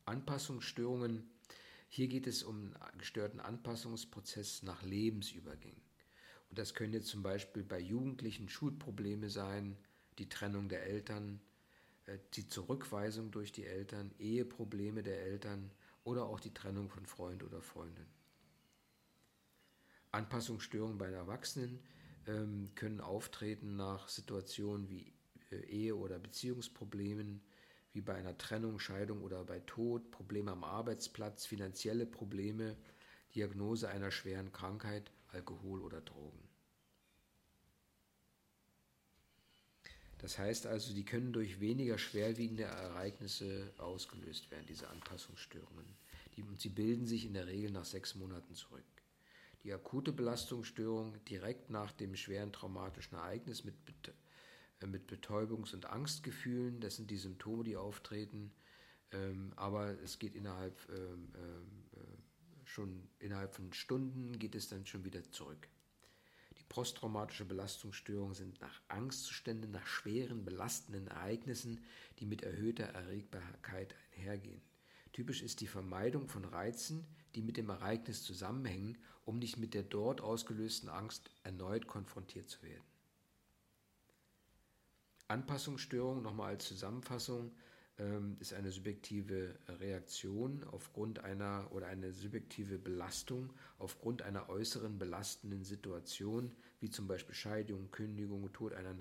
Anpassungsstörungen. 0.05 1.29
Hier 1.87 2.07
geht 2.07 2.25
es 2.25 2.43
um 2.43 2.73
einen 2.79 2.97
gestörten 2.97 3.39
Anpassungsprozess 3.39 4.63
nach 4.63 4.81
Lebensübergängen. 4.81 5.90
Und 6.51 6.59
das 6.59 6.73
können 6.73 6.91
jetzt 6.91 7.07
zum 7.07 7.23
Beispiel 7.23 7.63
bei 7.63 7.79
Jugendlichen 7.79 8.49
Schulprobleme 8.49 9.29
sein, 9.29 9.77
die 10.19 10.27
Trennung 10.27 10.67
der 10.67 10.83
Eltern, 10.83 11.39
die 12.33 12.45
Zurückweisung 12.45 13.31
durch 13.31 13.53
die 13.53 13.65
Eltern, 13.65 14.11
Eheprobleme 14.19 15.01
der 15.01 15.21
Eltern, 15.21 15.71
oder 16.03 16.25
auch 16.25 16.41
die 16.41 16.53
Trennung 16.53 16.89
von 16.89 17.05
Freund 17.05 17.41
oder 17.41 17.61
Freundin. 17.61 18.05
Anpassungsstörungen 20.11 20.97
bei 20.97 21.09
Erwachsenen 21.09 21.79
ähm, 22.27 22.69
können 22.75 22.99
auftreten 22.99 23.77
nach 23.77 24.09
Situationen 24.09 24.89
wie 24.89 25.13
äh, 25.51 25.55
Ehe- 25.67 25.95
oder 25.95 26.19
Beziehungsproblemen, 26.19 27.41
wie 27.93 28.01
bei 28.01 28.15
einer 28.15 28.37
Trennung, 28.37 28.79
Scheidung 28.79 29.21
oder 29.21 29.45
bei 29.45 29.61
Tod, 29.61 30.11
Probleme 30.11 30.51
am 30.51 30.65
Arbeitsplatz, 30.65 31.45
finanzielle 31.45 32.05
Probleme, 32.05 32.75
Diagnose 33.35 33.87
einer 33.87 34.11
schweren 34.11 34.51
Krankheit, 34.51 35.11
Alkohol 35.31 35.81
oder 35.81 36.01
Drogen. 36.01 36.47
Das 40.21 40.37
heißt 40.37 40.67
also, 40.67 40.93
die 40.93 41.03
können 41.03 41.33
durch 41.33 41.59
weniger 41.59 41.97
schwerwiegende 41.97 42.63
Ereignisse 42.63 43.73
ausgelöst 43.77 44.51
werden, 44.51 44.65
diese 44.67 44.87
Anpassungsstörungen. 44.89 45.85
Die, 46.37 46.43
und 46.43 46.61
sie 46.61 46.69
bilden 46.69 47.07
sich 47.07 47.25
in 47.25 47.33
der 47.33 47.47
Regel 47.47 47.71
nach 47.71 47.85
sechs 47.85 48.13
Monaten 48.13 48.53
zurück. 48.53 48.83
Die 49.63 49.73
akute 49.73 50.11
Belastungsstörung 50.11 51.23
direkt 51.25 51.69
nach 51.69 51.91
dem 51.91 52.15
schweren 52.15 52.51
traumatischen 52.51 53.17
Ereignis 53.17 53.63
mit, 53.63 53.75
äh, 54.79 54.85
mit 54.87 55.07
Betäubungs- 55.07 55.73
und 55.73 55.87
Angstgefühlen, 55.87 56.79
das 56.81 56.95
sind 56.95 57.09
die 57.09 57.17
Symptome, 57.17 57.63
die 57.63 57.75
auftreten, 57.75 58.51
ähm, 59.11 59.53
aber 59.55 59.99
es 60.01 60.19
geht 60.19 60.35
innerhalb 60.35 60.77
ähm, 60.89 61.29
äh, 61.33 61.90
schon 62.71 63.07
innerhalb 63.19 63.53
von 63.53 63.73
Stunden 63.73 64.39
geht 64.39 64.55
es 64.55 64.69
dann 64.69 64.85
schon 64.85 65.03
wieder 65.03 65.29
zurück. 65.31 65.67
Posttraumatische 66.71 67.43
Belastungsstörungen 67.43 68.33
sind 68.33 68.61
nach 68.61 68.79
Angstzuständen, 68.87 69.71
nach 69.71 69.85
schweren, 69.85 70.45
belastenden 70.45 71.07
Ereignissen, 71.07 71.83
die 72.19 72.25
mit 72.25 72.43
erhöhter 72.43 72.85
Erregbarkeit 72.85 73.93
einhergehen. 74.15 74.61
Typisch 75.11 75.41
ist 75.41 75.59
die 75.59 75.67
Vermeidung 75.67 76.29
von 76.29 76.45
Reizen, 76.45 77.05
die 77.35 77.41
mit 77.41 77.57
dem 77.57 77.67
Ereignis 77.67 78.23
zusammenhängen, 78.23 78.97
um 79.25 79.37
nicht 79.37 79.57
mit 79.57 79.73
der 79.73 79.83
dort 79.83 80.21
ausgelösten 80.21 80.87
Angst 80.87 81.29
erneut 81.43 81.87
konfrontiert 81.87 82.49
zu 82.49 82.63
werden. 82.63 82.85
Anpassungsstörung, 85.27 86.21
nochmal 86.21 86.53
als 86.53 86.69
Zusammenfassung, 86.69 87.51
ähm, 88.01 88.35
ist 88.39 88.53
eine 88.53 88.71
subjektive 88.71 89.55
Reaktion 89.79 90.63
aufgrund 90.71 91.19
einer 91.19 91.67
oder 91.71 91.87
eine 91.87 92.13
subjektive 92.13 92.79
Belastung 92.79 93.53
aufgrund 93.77 94.23
einer 94.23 94.49
äußeren 94.49 94.97
belastenden 94.97 95.63
Situation, 95.63 96.51
wie 96.79 96.89
zum 96.89 97.07
Beispiel 97.07 97.35
Scheidung, 97.35 97.91
Kündigung, 97.91 98.51
Tod 98.53 98.73
einer 98.73 98.95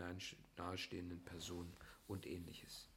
nahestehenden 0.59 1.25
Person 1.25 1.67
und 2.09 2.27
ähnliches. 2.27 2.89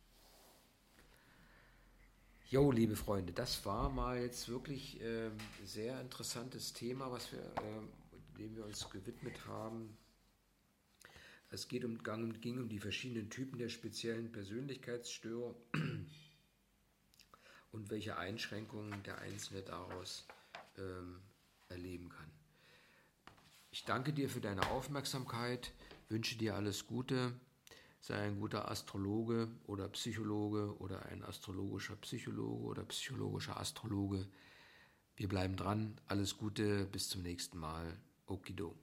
Jo, 2.49 2.69
liebe 2.71 2.95
Freunde, 2.97 3.31
das 3.31 3.65
war 3.65 3.89
mal 3.89 4.19
jetzt 4.19 4.49
wirklich 4.49 5.01
äh, 5.01 5.31
sehr 5.65 5.99
interessantes 6.01 6.73
Thema, 6.73 7.09
was 7.11 7.31
wir, 7.31 7.39
äh, 7.39 8.37
dem 8.37 8.55
wir 8.55 8.65
uns 8.65 8.89
gewidmet 8.89 9.47
haben. 9.47 9.97
Es 11.53 11.67
geht 11.67 11.85
um, 11.85 12.01
ging 12.41 12.57
um 12.57 12.67
die 12.67 12.79
verschiedenen 12.79 13.29
Typen 13.29 13.59
der 13.59 13.69
speziellen 13.69 14.31
Persönlichkeitsstörung 14.31 15.53
und 17.71 17.91
welche 17.91 18.17
Einschränkungen 18.17 19.03
der 19.03 19.19
Einzelne 19.19 19.61
daraus 19.61 20.25
ähm, 20.79 21.21
erleben 21.69 22.09
kann. 22.09 22.31
Ich 23.69 23.85
danke 23.85 24.13
dir 24.13 24.29
für 24.29 24.41
deine 24.41 24.67
Aufmerksamkeit, 24.71 25.73
wünsche 26.09 26.39
dir 26.39 26.55
alles 26.55 26.87
Gute, 26.87 27.39
sei 27.99 28.17
ein 28.17 28.39
guter 28.39 28.71
Astrologe 28.71 29.47
oder 29.65 29.87
Psychologe 29.89 30.75
oder 30.79 31.05
ein 31.05 31.23
astrologischer 31.23 31.97
Psychologe 31.97 32.63
oder 32.63 32.83
psychologischer 32.85 33.59
Astrologe. 33.59 34.27
Wir 35.15 35.27
bleiben 35.27 35.55
dran, 35.55 36.01
alles 36.07 36.35
Gute, 36.35 36.85
bis 36.87 37.09
zum 37.09 37.21
nächsten 37.21 37.59
Mal. 37.59 37.95
Okido. 38.25 38.75